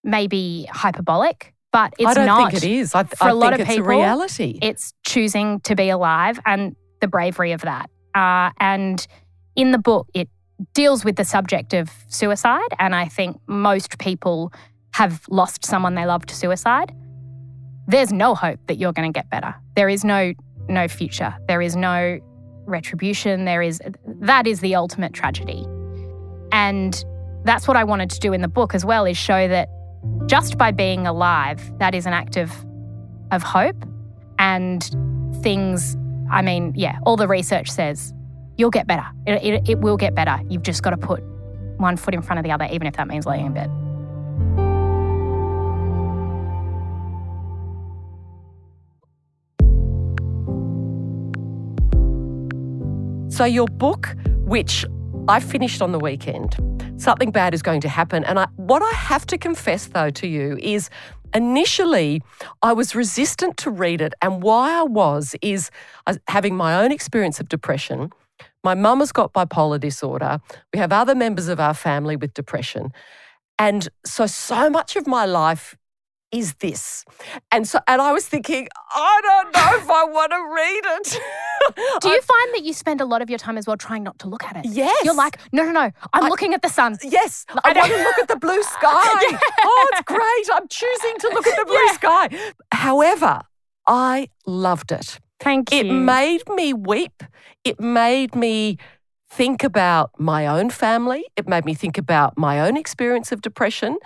maybe 0.04 0.68
hyperbolic, 0.70 1.54
but 1.72 1.94
it's 1.98 2.04
not. 2.04 2.10
I 2.10 2.14
don't 2.14 2.26
not. 2.26 2.52
think 2.52 2.64
it 2.64 2.68
is. 2.70 2.94
I, 2.94 3.04
For 3.04 3.24
I 3.24 3.30
a 3.30 3.34
lot 3.34 3.50
think 3.50 3.54
of 3.54 3.60
it's 3.68 3.76
people, 3.76 3.90
a 3.92 3.96
reality. 3.96 4.58
It's 4.62 4.92
choosing 5.04 5.60
to 5.60 5.74
be 5.74 5.88
alive 5.88 6.38
and 6.44 6.76
the 7.00 7.08
bravery 7.08 7.52
of 7.52 7.62
that. 7.62 7.90
Uh, 8.14 8.50
and 8.60 9.06
in 9.56 9.70
the 9.72 9.78
book, 9.78 10.08
it 10.14 10.28
deals 10.74 11.04
with 11.04 11.16
the 11.16 11.24
subject 11.24 11.72
of 11.74 11.90
suicide. 12.08 12.68
And 12.78 12.94
I 12.94 13.06
think 13.06 13.40
most 13.46 13.98
people 13.98 14.52
have 14.94 15.24
lost 15.28 15.64
someone 15.64 15.94
they 15.94 16.06
love 16.06 16.26
to 16.26 16.34
suicide. 16.34 16.92
There's 17.86 18.12
no 18.12 18.34
hope 18.34 18.60
that 18.66 18.76
you're 18.78 18.92
going 18.92 19.12
to 19.12 19.16
get 19.16 19.30
better. 19.30 19.54
There 19.76 19.88
is 19.88 20.04
no 20.04 20.34
no 20.68 20.86
future. 20.86 21.34
There 21.46 21.62
is 21.62 21.76
no 21.76 22.18
retribution. 22.66 23.44
There 23.44 23.62
is 23.62 23.80
that 24.04 24.46
is 24.46 24.60
the 24.60 24.74
ultimate 24.74 25.12
tragedy. 25.12 25.66
And 26.52 27.02
that's 27.44 27.66
what 27.66 27.76
I 27.76 27.84
wanted 27.84 28.10
to 28.10 28.20
do 28.20 28.32
in 28.32 28.42
the 28.42 28.48
book 28.48 28.74
as 28.74 28.84
well 28.84 29.04
is 29.06 29.16
show 29.16 29.48
that 29.48 29.68
just 30.26 30.58
by 30.58 30.70
being 30.70 31.06
alive, 31.06 31.60
that 31.78 31.94
is 31.94 32.06
an 32.06 32.12
act 32.12 32.36
of 32.36 32.52
of 33.30 33.42
hope 33.42 33.84
and 34.38 34.82
things 35.42 35.96
I 36.30 36.42
mean, 36.42 36.74
yeah, 36.76 36.98
all 37.04 37.16
the 37.16 37.28
research 37.28 37.70
says 37.70 38.12
you'll 38.58 38.70
get 38.70 38.86
better. 38.86 39.06
It, 39.26 39.42
it, 39.42 39.68
it 39.70 39.78
will 39.78 39.96
get 39.96 40.14
better. 40.14 40.38
You've 40.50 40.64
just 40.64 40.82
got 40.82 40.90
to 40.90 40.98
put 40.98 41.22
one 41.78 41.96
foot 41.96 42.12
in 42.12 42.20
front 42.20 42.40
of 42.40 42.44
the 42.44 42.50
other, 42.50 42.68
even 42.70 42.86
if 42.86 42.96
that 42.96 43.08
means 43.08 43.24
laying 43.24 43.46
in 43.46 43.54
bed. 43.54 43.70
So, 53.32 53.44
your 53.44 53.68
book, 53.68 54.16
which 54.38 54.84
I 55.28 55.38
finished 55.38 55.80
on 55.80 55.92
the 55.92 56.00
weekend, 56.00 56.56
Something 56.96 57.30
Bad 57.30 57.54
is 57.54 57.62
Going 57.62 57.80
to 57.82 57.88
Happen. 57.88 58.24
And 58.24 58.40
I, 58.40 58.48
what 58.56 58.82
I 58.82 58.90
have 58.90 59.24
to 59.26 59.38
confess, 59.38 59.86
though, 59.86 60.10
to 60.10 60.26
you 60.26 60.58
is 60.60 60.90
initially 61.32 62.20
I 62.62 62.72
was 62.72 62.96
resistant 62.96 63.56
to 63.58 63.70
read 63.70 64.00
it. 64.00 64.14
And 64.20 64.42
why 64.42 64.80
I 64.80 64.82
was 64.82 65.36
is 65.40 65.70
uh, 66.08 66.16
having 66.26 66.56
my 66.56 66.82
own 66.82 66.90
experience 66.90 67.38
of 67.38 67.48
depression. 67.48 68.10
My 68.64 68.74
mum 68.74 69.00
has 69.00 69.12
got 69.12 69.32
bipolar 69.32 69.78
disorder. 69.80 70.40
We 70.72 70.78
have 70.80 70.92
other 70.92 71.14
members 71.14 71.48
of 71.48 71.60
our 71.60 71.74
family 71.74 72.16
with 72.16 72.34
depression. 72.34 72.92
And 73.58 73.88
so, 74.04 74.26
so 74.26 74.68
much 74.70 74.96
of 74.96 75.06
my 75.06 75.24
life 75.26 75.76
is 76.30 76.54
this. 76.54 77.04
And 77.50 77.66
so, 77.66 77.78
and 77.88 78.02
I 78.02 78.12
was 78.12 78.26
thinking, 78.28 78.68
I 78.92 79.20
don't 79.22 79.54
know 79.54 79.78
if 79.78 79.88
I 79.90 80.04
want 80.04 80.30
to 80.32 80.54
read 80.54 80.82
it. 80.98 82.00
Do 82.02 82.08
you 82.10 82.20
find 82.20 82.54
that 82.54 82.64
you 82.64 82.72
spend 82.74 83.00
a 83.00 83.06
lot 83.06 83.22
of 83.22 83.30
your 83.30 83.38
time 83.38 83.56
as 83.56 83.66
well 83.66 83.76
trying 83.78 84.02
not 84.02 84.18
to 84.20 84.28
look 84.28 84.44
at 84.44 84.56
it? 84.56 84.66
Yes. 84.66 84.94
You're 85.04 85.14
like, 85.14 85.38
no, 85.52 85.62
no, 85.64 85.72
no, 85.72 85.90
I'm 86.12 86.24
I- 86.24 86.28
looking 86.28 86.52
at 86.52 86.60
the 86.62 86.68
sun. 86.68 86.98
Yes, 87.02 87.46
I, 87.64 87.70
I 87.70 87.78
want 87.78 87.92
to 87.92 88.02
look 88.02 88.18
at 88.18 88.28
the 88.28 88.36
blue 88.36 88.62
sky. 88.62 89.38
Oh, 89.70 89.88
it's 89.92 90.02
great. 90.02 90.48
I'm 90.60 90.68
choosing 90.68 91.18
to 91.20 91.28
look 91.28 91.46
at 91.46 91.56
the 91.58 91.64
blue 91.64 91.86
Yeah. 91.86 91.92
sky. 91.92 92.52
However, 92.72 93.40
I 93.86 94.28
loved 94.46 94.92
it. 94.92 95.18
Thank 95.40 95.72
you. 95.72 95.80
It 95.80 95.92
made 95.92 96.42
me 96.48 96.72
weep. 96.74 97.22
It 97.64 97.78
made 97.80 98.34
me 98.34 98.78
think 99.30 99.62
about 99.62 100.10
my 100.18 100.46
own 100.46 100.70
family. 100.70 101.24
It 101.36 101.46
made 101.46 101.64
me 101.64 101.74
think 101.74 101.98
about 101.98 102.36
my 102.38 102.60
own 102.60 102.76
experience 102.76 103.30
of 103.30 103.40
depression. 103.42 103.96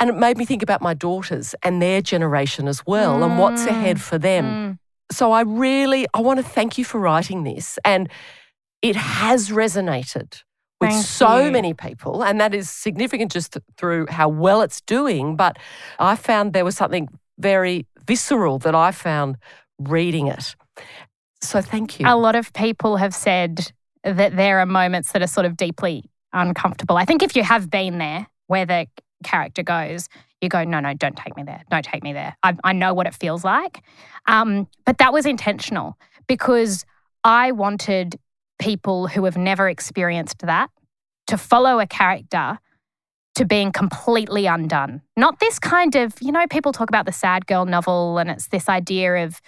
And 0.00 0.10
it 0.10 0.16
made 0.16 0.36
me 0.36 0.44
think 0.44 0.62
about 0.62 0.82
my 0.82 0.92
daughters 0.94 1.54
and 1.62 1.80
their 1.80 2.02
generation 2.02 2.66
as 2.66 2.84
well 2.84 3.22
and 3.22 3.38
what's 3.38 3.62
Mm. 3.62 3.68
ahead 3.68 4.00
for 4.00 4.18
them. 4.18 4.44
Mm. 4.44 4.78
So 5.12 5.30
I 5.32 5.42
really 5.42 6.06
I 6.12 6.20
want 6.20 6.38
to 6.38 6.44
thank 6.44 6.76
you 6.76 6.84
for 6.84 6.98
writing 6.98 7.44
this. 7.44 7.78
And 7.84 8.08
it 8.82 8.96
has 8.96 9.50
resonated 9.50 10.42
with 10.80 10.90
Thank 10.90 11.04
so 11.06 11.44
you. 11.44 11.50
many 11.52 11.72
people. 11.72 12.22
And 12.24 12.40
that 12.40 12.52
is 12.54 12.68
significant 12.68 13.30
just 13.32 13.52
th- 13.52 13.62
through 13.78 14.06
how 14.10 14.28
well 14.28 14.60
it's 14.60 14.80
doing. 14.80 15.36
But 15.36 15.56
I 16.00 16.16
found 16.16 16.52
there 16.52 16.64
was 16.64 16.76
something 16.76 17.08
very 17.38 17.86
visceral 18.06 18.58
that 18.58 18.74
I 18.74 18.90
found 18.90 19.36
reading 19.78 20.26
it. 20.26 20.56
So 21.40 21.60
thank 21.60 22.00
you. 22.00 22.06
A 22.08 22.16
lot 22.16 22.36
of 22.36 22.52
people 22.52 22.96
have 22.96 23.14
said 23.14 23.72
that 24.02 24.36
there 24.36 24.60
are 24.60 24.66
moments 24.66 25.12
that 25.12 25.22
are 25.22 25.26
sort 25.26 25.46
of 25.46 25.56
deeply 25.56 26.04
uncomfortable. 26.32 26.96
I 26.96 27.04
think 27.04 27.22
if 27.22 27.36
you 27.36 27.42
have 27.42 27.70
been 27.70 27.98
there, 27.98 28.26
where 28.46 28.66
the 28.66 28.86
character 29.22 29.62
goes, 29.62 30.08
you 30.40 30.48
go, 30.48 30.64
no, 30.64 30.80
no, 30.80 30.94
don't 30.94 31.16
take 31.16 31.36
me 31.36 31.42
there. 31.42 31.62
Don't 31.70 31.84
take 31.84 32.02
me 32.02 32.12
there. 32.12 32.36
I, 32.42 32.54
I 32.62 32.72
know 32.72 32.92
what 32.92 33.06
it 33.06 33.14
feels 33.14 33.44
like. 33.44 33.82
Um, 34.26 34.68
but 34.84 34.98
that 34.98 35.12
was 35.12 35.26
intentional 35.26 35.98
because 36.26 36.84
I 37.22 37.52
wanted 37.52 38.18
people 38.58 39.08
who 39.08 39.24
have 39.24 39.36
never 39.36 39.68
experienced 39.68 40.40
that 40.40 40.70
to 41.28 41.38
follow 41.38 41.80
a 41.80 41.86
character 41.86 42.58
to 43.36 43.44
being 43.44 43.72
completely 43.72 44.46
undone. 44.46 45.02
Not 45.16 45.40
this 45.40 45.58
kind 45.58 45.96
of, 45.96 46.14
you 46.20 46.30
know, 46.30 46.46
people 46.48 46.72
talk 46.72 46.88
about 46.88 47.06
the 47.06 47.12
sad 47.12 47.46
girl 47.46 47.64
novel 47.64 48.18
and 48.18 48.30
it's 48.30 48.48
this 48.48 48.68
idea 48.68 49.24
of, 49.24 49.40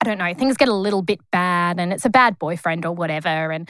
I 0.00 0.04
don't 0.04 0.18
know, 0.18 0.34
things 0.34 0.56
get 0.56 0.68
a 0.68 0.74
little 0.74 1.02
bit 1.02 1.20
bad 1.30 1.80
and 1.80 1.92
it's 1.92 2.04
a 2.04 2.10
bad 2.10 2.38
boyfriend 2.38 2.84
or 2.84 2.92
whatever. 2.92 3.50
And 3.50 3.68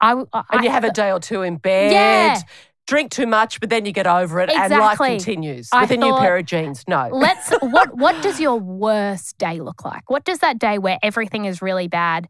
I, 0.00 0.22
I 0.32 0.42
and 0.52 0.64
you 0.64 0.70
have 0.70 0.84
a 0.84 0.90
day 0.90 1.12
or 1.12 1.20
two 1.20 1.42
in 1.42 1.56
bed. 1.56 1.92
Yeah. 1.92 2.40
Drink 2.88 3.12
too 3.12 3.28
much, 3.28 3.60
but 3.60 3.70
then 3.70 3.86
you 3.86 3.92
get 3.92 4.08
over 4.08 4.40
it, 4.40 4.50
exactly. 4.50 4.74
and 4.74 4.80
life 4.80 4.98
continues 4.98 5.68
I 5.72 5.82
with 5.82 5.92
a 5.92 5.96
new 5.96 6.16
pair 6.16 6.36
of 6.36 6.44
jeans. 6.46 6.82
No, 6.88 7.08
let's. 7.12 7.50
what 7.60 7.96
What 7.96 8.20
does 8.24 8.40
your 8.40 8.58
worst 8.58 9.38
day 9.38 9.60
look 9.60 9.84
like? 9.84 10.10
What 10.10 10.24
does 10.24 10.40
that 10.40 10.58
day 10.58 10.78
where 10.78 10.98
everything 11.00 11.44
is 11.44 11.62
really 11.62 11.86
bad, 11.86 12.28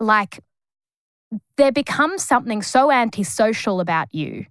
like? 0.00 0.40
There 1.58 1.72
becomes 1.72 2.22
something 2.22 2.62
so 2.62 2.90
antisocial 2.90 3.80
about 3.80 4.14
you 4.14 4.46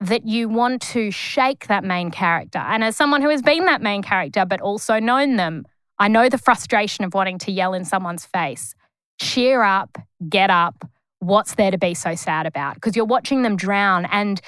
that 0.00 0.26
you 0.26 0.48
want 0.48 0.82
to 0.82 1.10
shake 1.10 1.66
that 1.66 1.84
main 1.84 2.10
character. 2.10 2.58
And 2.58 2.82
as 2.82 2.96
someone 2.96 3.22
who 3.22 3.28
has 3.28 3.42
been 3.42 3.66
that 3.66 3.82
main 3.82 4.02
character, 4.02 4.44
but 4.44 4.60
also 4.60 4.98
known 4.98 5.36
them, 5.36 5.64
I 5.98 6.08
know 6.08 6.28
the 6.28 6.38
frustration 6.38 7.04
of 7.04 7.14
wanting 7.14 7.38
to 7.40 7.52
yell 7.52 7.74
in 7.74 7.84
someone's 7.84 8.26
face. 8.26 8.74
Cheer 9.20 9.62
up, 9.62 9.98
get 10.28 10.50
up, 10.50 10.84
what's 11.20 11.54
there 11.54 11.70
to 11.70 11.78
be 11.78 11.94
so 11.94 12.14
sad 12.14 12.46
about? 12.46 12.74
Because 12.74 12.96
you're 12.96 13.04
watching 13.04 13.42
them 13.42 13.56
drown 13.56 14.06
and 14.06 14.40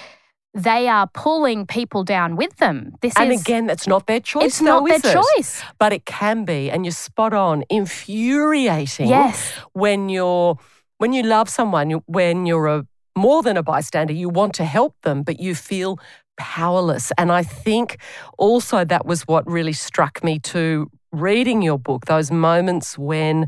they 0.54 0.88
are 0.88 1.08
pulling 1.08 1.66
people 1.66 2.04
down 2.04 2.36
with 2.36 2.56
them. 2.56 2.94
This 3.00 3.14
and 3.16 3.32
is 3.32 3.40
again, 3.40 3.66
that's 3.66 3.86
not 3.86 4.06
their 4.06 4.20
choice. 4.20 4.46
it's 4.46 4.58
though, 4.60 4.80
not 4.80 4.86
their 4.86 4.96
is 4.96 5.04
it? 5.04 5.20
choice. 5.36 5.62
but 5.78 5.92
it 5.92 6.04
can 6.04 6.44
be, 6.44 6.70
and 6.70 6.84
you're 6.84 6.92
spot 6.92 7.34
on. 7.34 7.64
Infuriating. 7.70 9.08
Yes. 9.08 9.52
When 9.72 10.08
you're 10.08 10.56
when 10.98 11.12
you 11.12 11.24
love 11.24 11.48
someone, 11.48 11.90
when 12.06 12.46
you're 12.46 12.68
a 12.68 12.86
more 13.16 13.42
than 13.42 13.56
a 13.56 13.62
bystander, 13.62 14.12
you 14.12 14.28
want 14.28 14.54
to 14.54 14.64
help 14.64 14.94
them, 15.02 15.22
but 15.22 15.40
you 15.40 15.54
feel 15.56 15.98
powerless. 16.36 17.12
And 17.18 17.30
I 17.32 17.42
think 17.42 17.98
also 18.38 18.84
that 18.84 19.06
was 19.06 19.22
what 19.22 19.46
really 19.48 19.72
struck 19.72 20.22
me 20.22 20.38
too, 20.38 20.90
reading 21.14 21.62
your 21.62 21.78
book. 21.78 22.06
Those 22.06 22.30
moments 22.30 22.98
when 22.98 23.46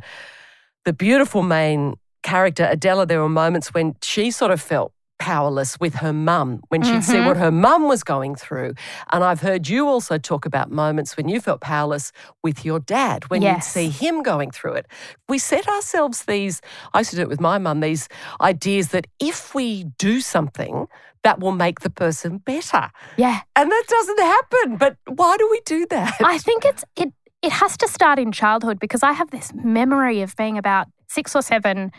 the 0.84 0.92
beautiful 0.92 1.42
main 1.42 1.94
character 2.22 2.66
Adela, 2.70 3.06
there 3.06 3.20
were 3.20 3.28
moments 3.28 3.72
when 3.74 3.94
she 4.02 4.30
sort 4.30 4.50
of 4.50 4.60
felt 4.60 4.92
powerless 5.18 5.80
with 5.80 5.94
her 5.94 6.12
mum 6.12 6.60
when 6.68 6.82
she'd 6.82 7.02
see 7.02 7.14
Mhm. 7.16 7.26
what 7.26 7.36
her 7.38 7.50
mum 7.50 7.88
was 7.88 8.04
going 8.04 8.34
through. 8.34 8.74
And 9.12 9.24
I've 9.24 9.40
heard 9.40 9.66
you 9.66 9.88
also 9.88 10.18
talk 10.18 10.44
about 10.44 10.70
moments 10.70 11.16
when 11.16 11.26
you 11.26 11.40
felt 11.40 11.62
powerless 11.62 12.12
with 12.42 12.66
your 12.66 12.80
dad, 12.80 13.24
when 13.30 13.40
Yes. 13.40 13.54
you'd 13.54 13.62
see 13.64 14.06
him 14.06 14.22
going 14.22 14.50
through 14.50 14.74
it. 14.74 14.86
We 15.26 15.38
set 15.38 15.66
ourselves 15.68 16.24
these, 16.26 16.60
I 16.92 16.98
used 16.98 17.10
to 17.10 17.16
do 17.16 17.22
it 17.22 17.28
with 17.30 17.40
my 17.40 17.56
mum, 17.56 17.80
these 17.80 18.08
ideas 18.42 18.88
that 18.88 19.06
if 19.18 19.54
we 19.54 19.84
do 19.96 20.20
something, 20.20 20.86
that 21.22 21.40
will 21.40 21.52
make 21.52 21.80
the 21.80 21.90
person 21.90 22.38
better. 22.38 22.90
Yeah. 23.16 23.40
And 23.56 23.70
that 23.72 23.84
doesn't 23.88 24.20
happen. 24.20 24.76
But 24.76 24.96
why 25.08 25.36
do 25.38 25.48
we 25.50 25.60
do 25.64 25.86
that? 25.90 26.14
I 26.22 26.36
think 26.38 26.64
it's 26.66 26.84
it 26.94 27.12
it 27.42 27.52
has 27.52 27.76
to 27.78 27.88
start 27.88 28.18
in 28.18 28.32
childhood 28.32 28.78
because 28.78 29.02
I 29.02 29.12
have 29.12 29.30
this 29.30 29.52
memory 29.54 30.22
of 30.22 30.34
being 30.36 30.58
about 30.58 30.88
six 31.08 31.36
or 31.36 31.42
seven, 31.42 31.92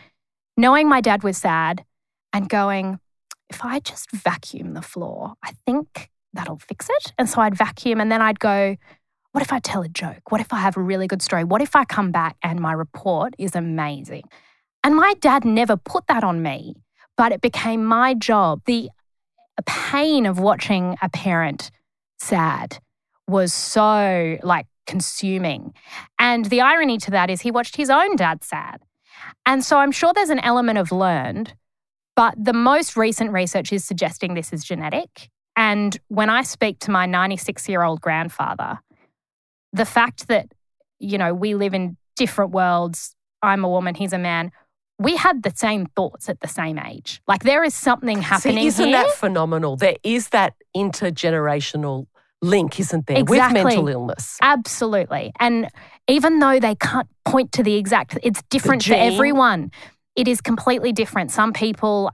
knowing 0.56 0.88
my 0.88 1.00
dad 1.00 1.22
was 1.22 1.38
sad 1.38 1.84
and 2.32 2.48
going, 2.48 2.98
if 3.48 3.64
I 3.64 3.80
just 3.80 4.10
vacuum 4.10 4.74
the 4.74 4.82
floor, 4.82 5.34
I 5.42 5.52
think 5.64 6.10
that'll 6.34 6.58
fix 6.58 6.88
it. 6.90 7.12
And 7.16 7.28
so 7.28 7.40
I'd 7.40 7.56
vacuum 7.56 8.00
and 8.00 8.12
then 8.12 8.20
I'd 8.20 8.38
go, 8.38 8.76
what 9.32 9.42
if 9.42 9.52
I 9.52 9.58
tell 9.58 9.82
a 9.82 9.88
joke? 9.88 10.30
What 10.30 10.40
if 10.40 10.52
I 10.52 10.58
have 10.58 10.76
a 10.76 10.82
really 10.82 11.06
good 11.06 11.22
story? 11.22 11.44
What 11.44 11.62
if 11.62 11.76
I 11.76 11.84
come 11.84 12.10
back 12.10 12.36
and 12.42 12.60
my 12.60 12.72
report 12.72 13.34
is 13.38 13.54
amazing? 13.54 14.24
And 14.84 14.96
my 14.96 15.14
dad 15.20 15.44
never 15.44 15.76
put 15.76 16.06
that 16.08 16.24
on 16.24 16.42
me, 16.42 16.74
but 17.16 17.32
it 17.32 17.40
became 17.40 17.84
my 17.84 18.14
job. 18.14 18.62
The 18.66 18.90
pain 19.66 20.26
of 20.26 20.38
watching 20.38 20.96
a 21.02 21.08
parent 21.08 21.70
sad 22.18 22.78
was 23.26 23.52
so 23.52 24.38
like 24.42 24.66
consuming. 24.88 25.74
And 26.18 26.46
the 26.46 26.62
irony 26.62 26.98
to 26.98 27.12
that 27.12 27.30
is 27.30 27.42
he 27.42 27.52
watched 27.52 27.76
his 27.76 27.90
own 27.90 28.16
dad 28.16 28.42
sad. 28.42 28.82
And 29.46 29.62
so 29.62 29.78
I'm 29.78 29.92
sure 29.92 30.12
there's 30.12 30.30
an 30.30 30.40
element 30.40 30.78
of 30.78 30.90
learned, 30.90 31.54
but 32.16 32.34
the 32.42 32.52
most 32.52 32.96
recent 32.96 33.30
research 33.30 33.72
is 33.72 33.84
suggesting 33.84 34.34
this 34.34 34.52
is 34.52 34.64
genetic. 34.64 35.28
And 35.54 35.96
when 36.08 36.30
I 36.30 36.42
speak 36.42 36.80
to 36.80 36.90
my 36.90 37.06
96 37.06 37.68
year 37.68 37.82
old 37.82 38.00
grandfather, 38.00 38.80
the 39.72 39.84
fact 39.84 40.28
that, 40.28 40.46
you 40.98 41.18
know, 41.18 41.34
we 41.34 41.54
live 41.54 41.74
in 41.74 41.96
different 42.16 42.52
worlds, 42.52 43.14
I'm 43.42 43.64
a 43.64 43.68
woman, 43.68 43.94
he's 43.94 44.12
a 44.12 44.18
man, 44.18 44.50
we 44.98 45.16
had 45.16 45.42
the 45.42 45.52
same 45.54 45.86
thoughts 45.86 46.28
at 46.28 46.40
the 46.40 46.48
same 46.48 46.78
age. 46.78 47.20
Like 47.28 47.44
there 47.44 47.62
is 47.62 47.74
something 47.74 48.22
happening 48.22 48.58
See, 48.58 48.66
isn't 48.66 48.88
here. 48.88 49.04
that 49.04 49.14
phenomenal? 49.14 49.76
There 49.76 49.96
is 50.02 50.30
that 50.30 50.54
intergenerational 50.76 52.06
link, 52.40 52.78
isn't 52.78 53.06
there, 53.06 53.18
Exactly. 53.18 53.64
with 53.64 53.66
mental 53.74 53.88
illness? 53.88 54.38
Absolutely. 54.42 55.32
And 55.40 55.68
even 56.06 56.38
though 56.38 56.60
they 56.60 56.74
can't 56.74 57.08
point 57.24 57.52
to 57.52 57.62
the 57.62 57.74
exact, 57.74 58.18
it's 58.22 58.42
different 58.50 58.84
for 58.84 58.94
everyone. 58.94 59.70
It 60.16 60.28
is 60.28 60.40
completely 60.40 60.92
different. 60.92 61.30
Some 61.30 61.52
people, 61.52 62.10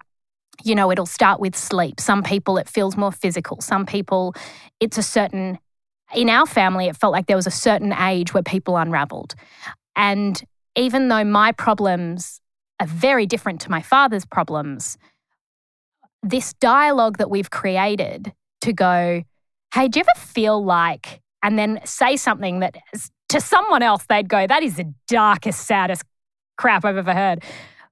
you 0.63 0.75
know, 0.75 0.91
it'll 0.91 1.07
start 1.07 1.41
with 1.41 1.57
sleep. 1.57 2.01
Some 2.01 2.23
people, 2.23 2.59
it 2.59 2.69
feels 2.69 2.97
more 2.97 3.13
physical. 3.13 3.61
Some 3.61 3.87
people, 3.87 4.35
it's 4.81 4.99
a 4.99 5.03
certain, 5.03 5.59
in 6.15 6.29
our 6.29 6.47
family, 6.47 6.87
it 6.87 6.97
felt 6.97 7.13
like 7.13 7.27
there 7.27 7.37
was 7.37 7.47
a 7.47 7.51
certain 7.53 7.93
age 7.93 8.35
where 8.35 8.43
people 8.43 8.77
unraveled. 8.77 9.35
And 9.97 10.43
even 10.77 11.09
though 11.09 11.25
my 11.25 11.53
problems 11.53 12.41
are 12.81 12.87
very 12.87 13.27
different 13.27 13.61
to 13.63 13.71
my 13.71 13.81
father's 13.81 14.25
problems, 14.25 14.99
this 16.23 16.55
dialogue 16.55 17.19
that 17.19 17.31
we've 17.31 17.51
created 17.51 18.33
to 18.63 18.73
go, 18.73 19.23
hey, 19.75 19.89
do 19.89 19.99
you 19.99 20.05
ever 20.09 20.27
feel 20.27 20.65
like, 20.65 21.21
and 21.43 21.59
then 21.59 21.81
say 21.85 22.17
something 22.17 22.61
that 22.61 22.77
to 23.29 23.41
someone 23.41 23.83
else 23.83 24.07
they'd 24.09 24.29
go, 24.29 24.47
that 24.47 24.63
is 24.63 24.77
the 24.77 24.95
darkest, 25.09 25.67
saddest 25.67 26.05
crap 26.57 26.85
I've 26.85 26.97
ever 26.97 27.13
heard. 27.13 27.43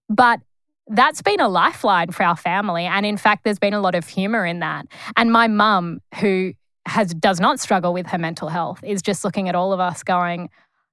But 0.09 0.41
that's 0.87 1.23
been 1.23 1.41
a 1.41 1.49
lifeline 1.49 2.13
for 2.13 2.23
our 2.23 2.37
family. 2.37 2.85
And 2.85 3.05
in 3.05 3.17
fact, 3.17 3.45
there's 3.45 3.59
been 3.59 3.75
a 3.75 3.81
lot 3.81 3.95
of 3.95 4.07
humor 4.07 4.47
in 4.47 4.61
that. 4.61 4.87
And 5.17 5.33
my 5.33 5.49
mum, 5.49 6.01
who 6.21 6.53
has 6.87 7.15
does 7.15 7.41
not 7.41 7.61
struggle 7.61 7.93
with 7.93 8.07
her 8.07 8.19
mental 8.19 8.49
health, 8.49 8.81
is 8.85 9.03
just 9.03 9.25
looking 9.25 9.49
at 9.49 9.55
all 9.55 9.73
of 9.73 9.81
us 9.81 10.03
going, 10.03 10.51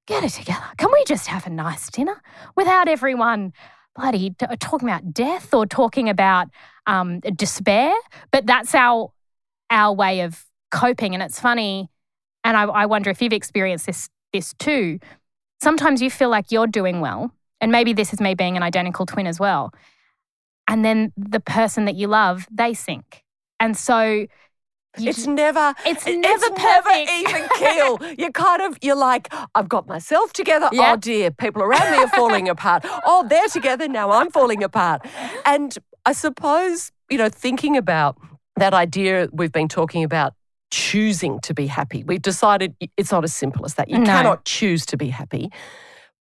get 0.08 0.24
it 0.24 0.32
together. 0.32 0.66
Can 0.78 0.90
we 0.92 1.04
just 1.06 1.28
have 1.28 1.46
a 1.46 1.52
nice 1.52 1.90
dinner 1.92 2.20
without 2.56 2.88
everyone 2.88 3.54
bloody 3.96 4.32
t- 4.32 4.46
talking 4.60 4.88
about 4.88 5.14
death 5.14 5.54
or 5.54 5.66
talking 5.66 6.10
about 6.10 6.48
um, 6.88 7.20
despair? 7.20 7.94
But 8.32 8.48
that's 8.48 8.74
our 8.74 9.12
our 9.72 9.94
way 9.94 10.22
of 10.22 10.49
coping. 10.72 11.14
And 11.14 11.24
it's 11.24 11.40
funny, 11.40 11.90
and 12.44 12.56
I, 12.58 12.64
I 12.64 12.86
wonder 12.86 13.10
if 13.10 13.22
you've 13.22 13.34
experienced 13.34 13.86
this 13.86 14.10
this 14.34 14.54
too. 14.60 15.00
Sometimes 15.62 16.02
you 16.02 16.10
feel 16.10 16.30
like 16.30 16.52
you're 16.52 16.68
doing 16.68 17.02
well, 17.02 17.32
and 17.62 17.72
maybe 17.72 17.94
this 17.94 18.14
is 18.14 18.22
me 18.22 18.34
being 18.36 18.56
an 18.58 18.64
identical 18.64 19.06
twin 19.06 19.28
as 19.28 19.40
well. 19.40 19.74
And 20.68 20.86
then 20.86 21.12
the 21.18 21.40
person 21.40 21.86
that 21.86 21.96
you 21.96 22.08
love, 22.08 22.48
they 22.52 22.74
sink, 22.74 23.24
and 23.60 23.76
so 23.76 24.26
you 24.98 25.10
It's 25.10 25.26
never. 25.28 25.74
It's 25.86 26.06
it- 26.08 26.18
never 26.18 26.34
it's 26.46 26.50
never 26.62 26.84
perfect. 26.84 27.12
even 27.12 27.48
keel. 27.58 28.00
you're 28.18 28.32
kind 28.32 28.62
of 28.62 28.78
you're 28.82 28.96
like, 28.96 29.34
I've 29.56 29.70
got 29.70 29.88
myself 29.88 30.34
together. 30.34 30.70
Yeah. 30.72 30.94
Oh 30.94 30.98
dear, 30.98 31.32
people 31.32 31.62
around 31.64 31.92
me 31.92 31.98
are 32.04 32.08
falling 32.10 32.50
apart. 32.56 32.84
Oh, 33.06 33.26
they're 33.28 33.48
together 33.48 33.88
now. 33.88 34.12
I'm 34.12 34.32
falling 34.32 34.64
apart. 34.64 35.02
And 35.46 35.76
I 36.06 36.14
suppose 36.14 36.92
you 37.10 37.18
know, 37.18 37.30
thinking 37.30 37.76
about 37.76 38.18
that 38.56 38.74
idea 38.74 39.28
we've 39.32 39.52
been 39.52 39.68
talking 39.68 40.04
about. 40.04 40.34
Choosing 40.72 41.40
to 41.42 41.54
be 41.54 41.68
happy. 41.68 42.04
We've 42.04 42.22
decided 42.22 42.76
it's 42.98 43.12
not 43.12 43.24
as 43.24 43.34
simple 43.34 43.66
as 43.66 43.74
that. 43.76 43.90
You 43.90 44.00
No. 44.00 44.06
cannot 44.06 44.46
choose 44.46 44.86
to 44.88 44.98
be 44.98 45.10
happy. 45.10 45.52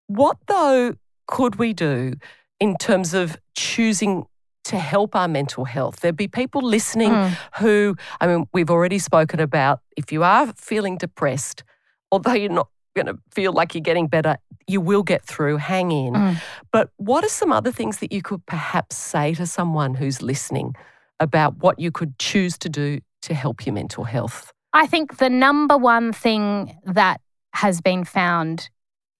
What, 0.07 0.37
though, 0.47 0.95
could 1.27 1.57
we 1.57 1.73
do 1.73 2.13
in 2.61 2.77
terms 2.77 3.13
of 3.13 3.37
choosing 3.57 4.27
to 4.65 4.79
help 4.79 5.17
our 5.17 5.27
mental 5.29 5.65
health? 5.65 6.01
There'd 6.01 6.17
be 6.17 6.29
people 6.29 6.63
listening 6.63 7.11
Mm. 7.11 7.37
who, 7.59 7.97
I 8.21 8.27
mean, 8.29 8.47
we've 8.53 8.71
already 8.71 8.99
spoken 9.01 9.41
about 9.41 9.81
if 9.97 10.13
you 10.13 10.23
are 10.23 10.53
feeling 10.57 10.97
depressed, 10.97 11.65
although 12.13 12.33
you're 12.35 12.49
not 12.51 12.69
going 12.95 13.07
to 13.07 13.19
feel 13.33 13.53
like 13.53 13.75
you're 13.75 13.83
getting 13.83 14.07
better, 14.07 14.37
you 14.69 14.81
will 14.81 15.03
get 15.03 15.25
through, 15.25 15.57
hang 15.59 15.91
in. 15.93 16.15
Mm. 16.15 16.37
But 16.73 16.91
what 16.97 17.25
are 17.25 17.29
some 17.29 17.53
other 17.53 17.71
things 17.73 17.99
that 17.99 18.13
you 18.13 18.23
could 18.23 18.47
perhaps 18.47 18.97
say 18.97 19.35
to 19.35 19.45
someone 19.47 19.95
who's 19.95 20.23
listening 20.23 20.75
about 21.21 21.59
what 21.59 21.79
you 21.79 21.91
could 21.91 22.19
choose 22.19 22.57
to 22.59 22.69
do 22.69 23.01
to 23.23 23.35
help 23.35 23.67
your 23.67 23.75
mental 23.75 24.05
health? 24.05 24.53
I 24.73 24.87
think 24.87 25.19
the 25.19 25.31
number 25.31 25.77
one 25.77 26.13
thing 26.13 26.77
that 26.85 27.21
has 27.55 27.81
been 27.81 28.05
found 28.05 28.69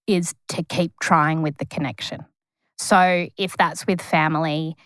is 0.07 0.35
to 0.49 0.63
keep 0.63 0.93
trying 1.01 1.43
with 1.43 1.57
the 1.59 1.67
connection. 1.67 2.25
So 2.79 3.29
if 3.37 3.57
that's 3.57 3.87
with 3.87 4.03
family, 4.03 4.77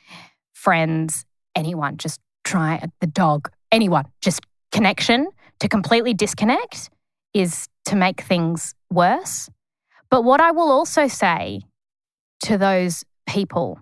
friends, 0.53 1.25
anyone, 1.55 1.97
just 1.97 2.21
try 2.45 2.83
the 3.01 3.07
dog, 3.07 3.51
anyone, 3.73 4.05
just 4.21 4.41
connection 4.73 5.27
to 5.59 5.69
completely 5.69 6.15
disconnect 6.15 6.91
is 7.35 7.69
to 7.87 7.97
make 7.97 8.21
things 8.21 8.75
worse. 8.91 9.49
But 10.11 10.23
what 10.23 10.41
I 10.41 10.51
will 10.51 10.71
also 10.71 11.09
say 11.09 11.63
to 12.45 12.59
those 12.59 13.05
people 13.27 13.81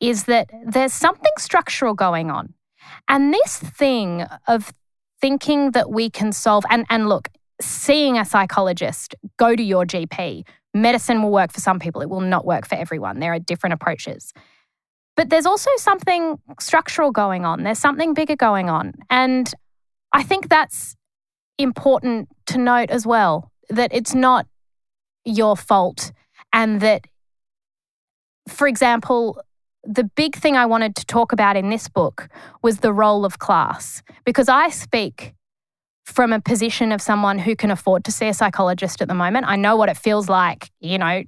is 0.00 0.24
that 0.24 0.50
there's 0.66 0.92
something 0.92 1.32
structural 1.38 1.94
going 1.94 2.30
on. 2.30 2.54
And 3.08 3.32
this 3.32 3.58
thing 3.58 4.26
of 4.46 4.72
thinking 5.20 5.72
that 5.72 5.90
we 5.90 6.10
can 6.10 6.32
solve, 6.32 6.64
and, 6.70 6.86
and 6.90 7.08
look, 7.08 7.28
seeing 7.60 8.18
a 8.18 8.24
psychologist, 8.24 9.14
go 9.36 9.54
to 9.54 9.62
your 9.62 9.84
GP. 9.84 10.46
Medicine 10.72 11.22
will 11.22 11.32
work 11.32 11.52
for 11.52 11.60
some 11.60 11.78
people, 11.78 12.00
it 12.00 12.08
will 12.08 12.20
not 12.20 12.46
work 12.46 12.66
for 12.66 12.76
everyone. 12.76 13.18
There 13.18 13.32
are 13.32 13.38
different 13.38 13.74
approaches. 13.74 14.32
But 15.16 15.28
there's 15.28 15.46
also 15.46 15.70
something 15.76 16.38
structural 16.58 17.10
going 17.10 17.44
on, 17.44 17.62
there's 17.62 17.78
something 17.78 18.14
bigger 18.14 18.36
going 18.36 18.70
on. 18.70 18.94
And 19.10 19.52
I 20.12 20.22
think 20.22 20.48
that's 20.48 20.96
important 21.58 22.28
to 22.46 22.58
note 22.58 22.90
as 22.90 23.06
well 23.06 23.50
that 23.68 23.90
it's 23.92 24.14
not 24.14 24.46
your 25.24 25.56
fault 25.56 26.12
and 26.52 26.80
that, 26.80 27.06
for 28.48 28.66
example, 28.66 29.40
the 29.84 30.04
big 30.04 30.36
thing 30.36 30.56
I 30.56 30.66
wanted 30.66 30.94
to 30.96 31.06
talk 31.06 31.32
about 31.32 31.56
in 31.56 31.70
this 31.70 31.88
book 31.88 32.28
was 32.62 32.78
the 32.78 32.92
role 32.92 33.24
of 33.24 33.38
class 33.38 34.02
because 34.24 34.48
I 34.48 34.68
speak 34.68 35.34
from 36.04 36.32
a 36.32 36.40
position 36.40 36.92
of 36.92 37.00
someone 37.00 37.38
who 37.38 37.54
can 37.54 37.70
afford 37.70 38.04
to 38.04 38.12
see 38.12 38.26
a 38.26 38.34
psychologist 38.34 39.00
at 39.00 39.08
the 39.08 39.14
moment. 39.14 39.46
I 39.46 39.56
know 39.56 39.76
what 39.76 39.88
it 39.88 39.96
feels 39.96 40.28
like, 40.28 40.70
you 40.80 40.98
know, 40.98 41.22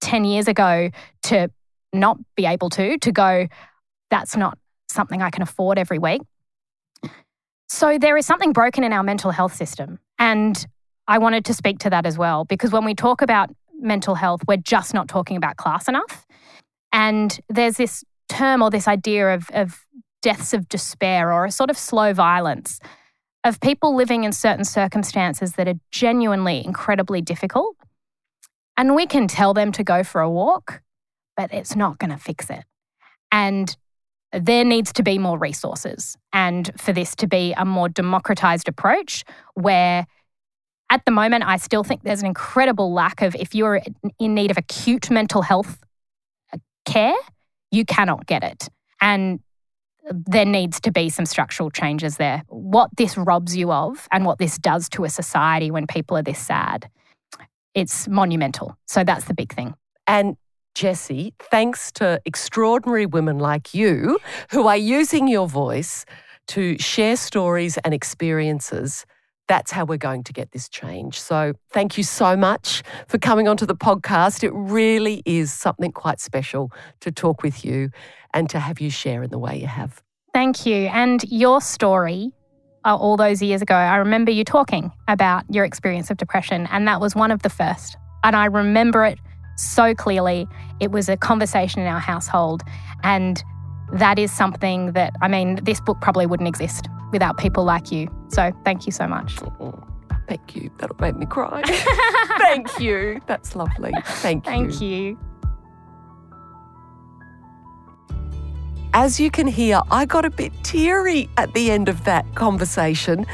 10 0.00 0.24
years 0.24 0.48
ago 0.48 0.90
to 1.24 1.50
not 1.92 2.18
be 2.34 2.46
able 2.46 2.70
to, 2.70 2.98
to 2.98 3.12
go, 3.12 3.46
that's 4.10 4.36
not 4.36 4.58
something 4.90 5.22
I 5.22 5.30
can 5.30 5.42
afford 5.42 5.78
every 5.78 5.98
week. 5.98 6.22
So 7.68 7.98
there 7.98 8.16
is 8.16 8.26
something 8.26 8.52
broken 8.52 8.84
in 8.84 8.92
our 8.92 9.02
mental 9.02 9.30
health 9.30 9.54
system. 9.54 9.98
And 10.18 10.66
I 11.08 11.18
wanted 11.18 11.44
to 11.46 11.54
speak 11.54 11.78
to 11.80 11.90
that 11.90 12.06
as 12.06 12.18
well, 12.18 12.44
because 12.44 12.70
when 12.70 12.84
we 12.84 12.94
talk 12.94 13.22
about 13.22 13.50
mental 13.80 14.14
health, 14.14 14.42
we're 14.46 14.56
just 14.58 14.94
not 14.94 15.08
talking 15.08 15.36
about 15.36 15.56
class 15.56 15.88
enough. 15.88 16.26
And 16.92 17.38
there's 17.48 17.76
this 17.76 18.04
term 18.28 18.62
or 18.62 18.70
this 18.70 18.88
idea 18.88 19.34
of, 19.34 19.50
of 19.52 19.86
deaths 20.20 20.54
of 20.54 20.68
despair 20.68 21.32
or 21.32 21.44
a 21.44 21.50
sort 21.50 21.70
of 21.70 21.76
slow 21.76 22.12
violence 22.12 22.78
of 23.44 23.60
people 23.60 23.94
living 23.94 24.24
in 24.24 24.32
certain 24.32 24.64
circumstances 24.64 25.54
that 25.54 25.66
are 25.66 25.74
genuinely 25.90 26.64
incredibly 26.64 27.20
difficult. 27.20 27.76
And 28.76 28.94
we 28.94 29.06
can 29.06 29.26
tell 29.26 29.52
them 29.52 29.72
to 29.72 29.84
go 29.84 30.04
for 30.04 30.20
a 30.20 30.30
walk, 30.30 30.82
but 31.36 31.52
it's 31.52 31.74
not 31.74 31.98
going 31.98 32.10
to 32.10 32.16
fix 32.16 32.50
it. 32.50 32.64
And 33.30 33.76
there 34.32 34.64
needs 34.64 34.92
to 34.94 35.02
be 35.02 35.18
more 35.18 35.38
resources 35.38 36.16
and 36.32 36.70
for 36.78 36.92
this 36.92 37.14
to 37.16 37.26
be 37.26 37.52
a 37.56 37.64
more 37.64 37.88
democratized 37.88 38.68
approach 38.68 39.24
where 39.54 40.06
at 40.88 41.04
the 41.04 41.10
moment 41.10 41.44
I 41.44 41.56
still 41.58 41.84
think 41.84 42.02
there's 42.02 42.20
an 42.20 42.26
incredible 42.26 42.92
lack 42.92 43.20
of 43.20 43.34
if 43.34 43.54
you're 43.54 43.82
in 44.18 44.34
need 44.34 44.50
of 44.50 44.56
acute 44.56 45.10
mental 45.10 45.42
health 45.42 45.78
care, 46.84 47.14
you 47.70 47.84
cannot 47.84 48.26
get 48.26 48.42
it. 48.42 48.68
And 49.00 49.40
there 50.10 50.44
needs 50.44 50.80
to 50.80 50.90
be 50.90 51.08
some 51.08 51.26
structural 51.26 51.70
changes 51.70 52.16
there. 52.16 52.42
What 52.48 52.90
this 52.96 53.16
robs 53.16 53.56
you 53.56 53.72
of 53.72 54.08
and 54.10 54.24
what 54.24 54.38
this 54.38 54.58
does 54.58 54.88
to 54.90 55.04
a 55.04 55.08
society 55.08 55.70
when 55.70 55.86
people 55.86 56.16
are 56.16 56.22
this 56.22 56.38
sad, 56.38 56.88
it's 57.74 58.08
monumental. 58.08 58.76
So 58.86 59.04
that's 59.04 59.26
the 59.26 59.34
big 59.34 59.52
thing. 59.52 59.74
And 60.06 60.36
Jessie, 60.74 61.34
thanks 61.38 61.92
to 61.92 62.20
extraordinary 62.24 63.06
women 63.06 63.38
like 63.38 63.74
you 63.74 64.18
who 64.50 64.66
are 64.66 64.76
using 64.76 65.28
your 65.28 65.46
voice 65.46 66.04
to 66.48 66.78
share 66.78 67.16
stories 67.16 67.78
and 67.78 67.94
experiences, 67.94 69.06
that's 69.52 69.70
how 69.70 69.84
we're 69.84 69.98
going 69.98 70.24
to 70.24 70.32
get 70.32 70.52
this 70.52 70.66
change. 70.66 71.20
So, 71.20 71.52
thank 71.72 71.98
you 71.98 72.04
so 72.04 72.36
much 72.38 72.82
for 73.06 73.18
coming 73.18 73.48
onto 73.48 73.66
the 73.66 73.76
podcast. 73.76 74.42
It 74.42 74.52
really 74.54 75.22
is 75.26 75.52
something 75.52 75.92
quite 75.92 76.20
special 76.20 76.72
to 77.00 77.12
talk 77.12 77.42
with 77.42 77.62
you 77.62 77.90
and 78.32 78.48
to 78.48 78.58
have 78.58 78.80
you 78.80 78.88
share 78.88 79.22
in 79.22 79.28
the 79.28 79.38
way 79.38 79.60
you 79.60 79.66
have. 79.66 80.02
Thank 80.32 80.64
you. 80.64 80.86
And 80.86 81.22
your 81.24 81.60
story, 81.60 82.32
uh, 82.86 82.96
all 82.96 83.18
those 83.18 83.42
years 83.42 83.60
ago, 83.60 83.74
I 83.74 83.96
remember 83.96 84.30
you 84.30 84.42
talking 84.42 84.90
about 85.06 85.44
your 85.50 85.66
experience 85.66 86.10
of 86.10 86.16
depression, 86.16 86.66
and 86.72 86.88
that 86.88 87.02
was 87.02 87.14
one 87.14 87.30
of 87.30 87.42
the 87.42 87.50
first. 87.50 87.98
And 88.24 88.34
I 88.34 88.46
remember 88.46 89.04
it 89.04 89.18
so 89.58 89.94
clearly. 89.94 90.46
It 90.80 90.92
was 90.92 91.10
a 91.10 91.18
conversation 91.18 91.82
in 91.82 91.88
our 91.88 92.00
household. 92.00 92.62
And 93.02 93.42
that 93.92 94.18
is 94.18 94.32
something 94.32 94.92
that, 94.92 95.12
I 95.20 95.28
mean, 95.28 95.56
this 95.62 95.78
book 95.78 95.98
probably 96.00 96.24
wouldn't 96.24 96.48
exist 96.48 96.88
without 97.12 97.38
people 97.38 97.64
like 97.64 97.92
you. 97.92 98.08
So 98.28 98.50
thank 98.64 98.86
you 98.86 98.92
so 98.92 99.06
much. 99.06 99.36
Oh, 99.60 99.78
thank 100.28 100.56
you. 100.56 100.70
That'll 100.78 100.96
make 100.98 101.16
me 101.16 101.26
cry. 101.26 101.62
thank 102.38 102.80
you. 102.80 103.20
That's 103.26 103.54
lovely. 103.54 103.92
Thank 104.04 104.46
you. 104.46 104.50
Thank 104.50 104.80
you. 104.80 105.18
As 108.94 109.18
you 109.18 109.30
can 109.30 109.46
hear, 109.46 109.80
I 109.90 110.04
got 110.04 110.24
a 110.24 110.30
bit 110.30 110.52
teary 110.64 111.30
at 111.38 111.54
the 111.54 111.70
end 111.70 111.88
of 111.88 112.04
that 112.04 112.34
conversation. 112.34 113.24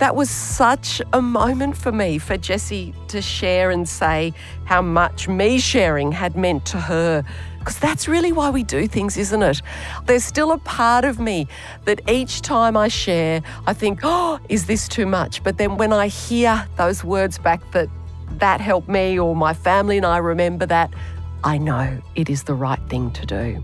That 0.00 0.16
was 0.16 0.30
such 0.30 1.02
a 1.12 1.20
moment 1.20 1.76
for 1.76 1.92
me, 1.92 2.16
for 2.16 2.38
Jessie 2.38 2.94
to 3.08 3.20
share 3.20 3.70
and 3.70 3.86
say 3.86 4.32
how 4.64 4.80
much 4.80 5.28
me 5.28 5.58
sharing 5.58 6.10
had 6.10 6.36
meant 6.36 6.64
to 6.66 6.78
her. 6.78 7.22
Because 7.58 7.78
that's 7.78 8.08
really 8.08 8.32
why 8.32 8.48
we 8.48 8.62
do 8.62 8.88
things, 8.88 9.18
isn't 9.18 9.42
it? 9.42 9.60
There's 10.06 10.24
still 10.24 10.52
a 10.52 10.58
part 10.58 11.04
of 11.04 11.20
me 11.20 11.48
that 11.84 12.00
each 12.08 12.40
time 12.40 12.78
I 12.78 12.88
share, 12.88 13.42
I 13.66 13.74
think, 13.74 14.00
oh, 14.02 14.40
is 14.48 14.64
this 14.64 14.88
too 14.88 15.04
much? 15.04 15.42
But 15.44 15.58
then 15.58 15.76
when 15.76 15.92
I 15.92 16.06
hear 16.06 16.66
those 16.78 17.04
words 17.04 17.36
back 17.36 17.60
that 17.72 17.90
that 18.38 18.62
helped 18.62 18.88
me 18.88 19.18
or 19.18 19.36
my 19.36 19.52
family 19.52 19.98
and 19.98 20.06
I 20.06 20.16
remember 20.16 20.64
that, 20.64 20.94
I 21.44 21.58
know 21.58 22.00
it 22.14 22.30
is 22.30 22.44
the 22.44 22.54
right 22.54 22.80
thing 22.88 23.10
to 23.10 23.26
do. 23.26 23.62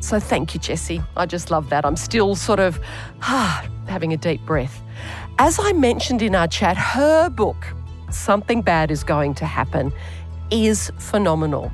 So 0.00 0.20
thank 0.20 0.52
you, 0.52 0.60
Jessie. 0.60 1.02
I 1.16 1.24
just 1.24 1.50
love 1.50 1.70
that. 1.70 1.86
I'm 1.86 1.96
still 1.96 2.34
sort 2.34 2.60
of 2.60 2.78
ah, 3.22 3.66
having 3.86 4.12
a 4.12 4.18
deep 4.18 4.44
breath. 4.44 4.82
As 5.38 5.58
I 5.60 5.74
mentioned 5.74 6.22
in 6.22 6.34
our 6.34 6.48
chat, 6.48 6.78
her 6.78 7.28
book, 7.28 7.66
Something 8.10 8.62
Bad 8.62 8.90
is 8.90 9.04
Going 9.04 9.34
to 9.34 9.44
Happen, 9.44 9.92
is 10.50 10.90
phenomenal. 10.96 11.70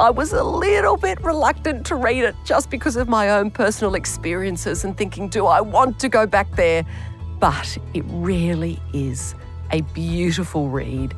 I 0.00 0.10
was 0.10 0.32
a 0.32 0.42
little 0.42 0.96
bit 0.96 1.22
reluctant 1.22 1.86
to 1.86 1.94
read 1.94 2.24
it 2.24 2.34
just 2.44 2.70
because 2.70 2.96
of 2.96 3.08
my 3.08 3.30
own 3.30 3.52
personal 3.52 3.94
experiences 3.94 4.82
and 4.82 4.96
thinking, 4.96 5.28
do 5.28 5.46
I 5.46 5.60
want 5.60 6.00
to 6.00 6.08
go 6.08 6.26
back 6.26 6.50
there? 6.56 6.84
But 7.38 7.78
it 7.94 8.04
really 8.08 8.80
is 8.92 9.36
a 9.70 9.82
beautiful 9.82 10.68
read. 10.68 11.14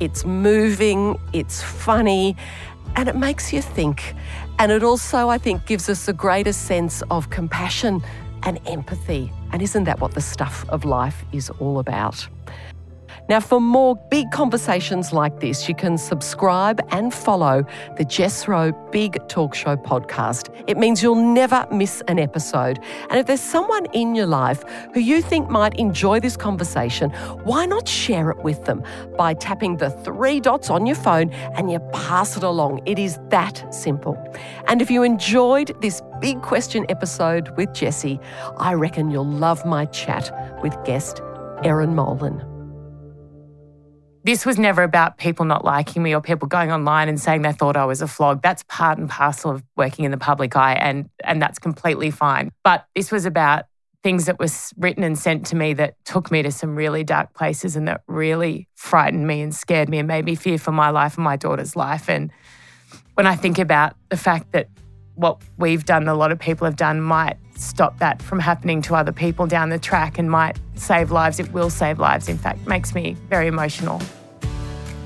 It's 0.00 0.24
moving, 0.24 1.20
it's 1.34 1.62
funny, 1.62 2.36
and 2.96 3.06
it 3.06 3.16
makes 3.16 3.52
you 3.52 3.60
think. 3.60 4.14
And 4.58 4.72
it 4.72 4.82
also, 4.82 5.28
I 5.28 5.36
think, 5.36 5.66
gives 5.66 5.90
us 5.90 6.08
a 6.08 6.14
greater 6.14 6.54
sense 6.54 7.02
of 7.10 7.28
compassion 7.28 8.02
and 8.44 8.60
empathy. 8.66 9.32
And 9.52 9.62
isn't 9.62 9.84
that 9.84 10.00
what 10.00 10.12
the 10.12 10.20
stuff 10.20 10.64
of 10.68 10.84
life 10.84 11.24
is 11.32 11.50
all 11.50 11.78
about? 11.78 12.28
Now, 13.26 13.40
for 13.40 13.58
more 13.58 13.96
big 13.96 14.30
conversations 14.30 15.12
like 15.12 15.40
this, 15.40 15.66
you 15.66 15.74
can 15.74 15.96
subscribe 15.96 16.80
and 16.90 17.12
follow 17.12 17.64
the 17.96 18.04
Jess 18.04 18.46
Big 18.90 19.16
Talk 19.28 19.54
Show 19.54 19.76
podcast. 19.76 20.54
It 20.68 20.76
means 20.76 21.02
you'll 21.02 21.14
never 21.14 21.66
miss 21.72 22.02
an 22.08 22.18
episode. 22.18 22.80
And 23.08 23.18
if 23.18 23.26
there's 23.26 23.40
someone 23.40 23.86
in 23.94 24.14
your 24.14 24.26
life 24.26 24.62
who 24.92 25.00
you 25.00 25.22
think 25.22 25.48
might 25.48 25.74
enjoy 25.78 26.20
this 26.20 26.36
conversation, 26.36 27.10
why 27.44 27.64
not 27.64 27.88
share 27.88 28.30
it 28.30 28.38
with 28.44 28.66
them 28.66 28.82
by 29.16 29.32
tapping 29.32 29.78
the 29.78 29.88
three 29.88 30.38
dots 30.38 30.68
on 30.68 30.84
your 30.84 30.96
phone 30.96 31.30
and 31.56 31.72
you 31.72 31.78
pass 31.92 32.36
it 32.36 32.42
along? 32.42 32.82
It 32.84 32.98
is 32.98 33.18
that 33.30 33.74
simple. 33.74 34.22
And 34.66 34.82
if 34.82 34.90
you 34.90 35.02
enjoyed 35.02 35.80
this 35.80 36.02
big 36.20 36.42
question 36.42 36.84
episode 36.90 37.56
with 37.56 37.72
Jessie, 37.72 38.20
I 38.58 38.74
reckon 38.74 39.10
you'll 39.10 39.24
love 39.24 39.64
my 39.64 39.86
chat 39.86 40.30
with 40.62 40.76
guest 40.84 41.22
Erin 41.62 41.94
Molan 41.94 42.53
this 44.24 44.46
was 44.46 44.58
never 44.58 44.82
about 44.82 45.18
people 45.18 45.44
not 45.44 45.64
liking 45.64 46.02
me 46.02 46.14
or 46.14 46.20
people 46.20 46.48
going 46.48 46.72
online 46.72 47.08
and 47.08 47.20
saying 47.20 47.42
they 47.42 47.52
thought 47.52 47.76
I 47.76 47.84
was 47.84 48.00
a 48.02 48.08
flog. 48.08 48.42
That's 48.42 48.64
part 48.68 48.98
and 48.98 49.08
parcel 49.08 49.50
of 49.50 49.62
working 49.76 50.06
in 50.06 50.10
the 50.10 50.18
public 50.18 50.56
eye, 50.56 50.74
and 50.74 51.08
and 51.22 51.40
that's 51.40 51.58
completely 51.58 52.10
fine. 52.10 52.50
But 52.64 52.86
this 52.94 53.12
was 53.12 53.26
about 53.26 53.66
things 54.02 54.26
that 54.26 54.38
was 54.38 54.72
written 54.76 55.02
and 55.02 55.18
sent 55.18 55.46
to 55.46 55.56
me 55.56 55.72
that 55.74 55.96
took 56.04 56.30
me 56.30 56.42
to 56.42 56.50
some 56.50 56.76
really 56.76 57.04
dark 57.04 57.32
places 57.32 57.74
and 57.74 57.88
that 57.88 58.02
really 58.06 58.68
frightened 58.74 59.26
me 59.26 59.40
and 59.40 59.54
scared 59.54 59.88
me 59.88 59.98
and 59.98 60.06
made 60.06 60.26
me 60.26 60.34
fear 60.34 60.58
for 60.58 60.72
my 60.72 60.90
life 60.90 61.16
and 61.16 61.24
my 61.24 61.36
daughter's 61.36 61.74
life. 61.74 62.08
And 62.08 62.30
when 63.14 63.26
I 63.26 63.34
think 63.34 63.58
about 63.58 63.94
the 64.10 64.18
fact 64.18 64.52
that 64.52 64.68
what 65.14 65.40
we've 65.58 65.84
done, 65.84 66.08
a 66.08 66.14
lot 66.14 66.32
of 66.32 66.38
people 66.38 66.64
have 66.64 66.76
done, 66.76 67.00
might 67.00 67.36
stop 67.56 67.98
that 67.98 68.20
from 68.20 68.40
happening 68.40 68.82
to 68.82 68.94
other 68.94 69.12
people 69.12 69.46
down 69.46 69.68
the 69.68 69.78
track 69.78 70.18
and 70.18 70.30
might 70.30 70.58
save 70.74 71.10
lives. 71.10 71.38
It 71.38 71.52
will 71.52 71.70
save 71.70 71.98
lives, 71.98 72.28
in 72.28 72.38
fact, 72.38 72.66
makes 72.66 72.94
me 72.94 73.16
very 73.28 73.46
emotional. 73.46 74.00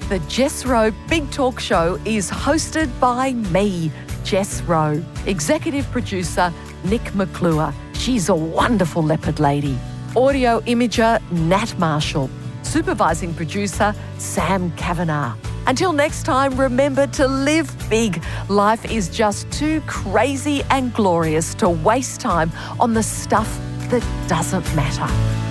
The 0.08 0.18
Jess 0.28 0.64
Rowe 0.64 0.90
Big 1.08 1.30
Talk 1.30 1.60
Show 1.60 2.00
is 2.06 2.30
hosted 2.30 2.88
by 2.98 3.34
me, 3.34 3.92
Jess 4.24 4.62
Rowe, 4.62 5.04
executive 5.26 5.84
producer 5.90 6.52
Nic 6.84 7.14
McClure. 7.14 7.74
She's 7.92 8.28
a 8.28 8.34
wonderful 8.34 9.02
leopard 9.02 9.40
lady. 9.40 9.78
audio 10.16 10.60
imager 10.60 11.20
Nat 11.30 11.78
Marshall, 11.78 12.30
supervising 12.62 13.34
producer 13.34 13.94
Sam 14.18 14.70
Kavanagh. 14.72 15.47
Until 15.68 15.92
next 15.92 16.22
time, 16.22 16.58
remember 16.58 17.06
to 17.08 17.28
live 17.28 17.70
big. 17.90 18.24
Life 18.48 18.90
is 18.90 19.10
just 19.10 19.50
too 19.52 19.82
crazy 19.82 20.62
and 20.70 20.94
glorious 20.94 21.54
to 21.56 21.68
waste 21.68 22.20
time 22.22 22.50
on 22.80 22.94
the 22.94 23.02
stuff 23.02 23.60
that 23.90 24.02
doesn't 24.28 24.64
matter. 24.74 25.47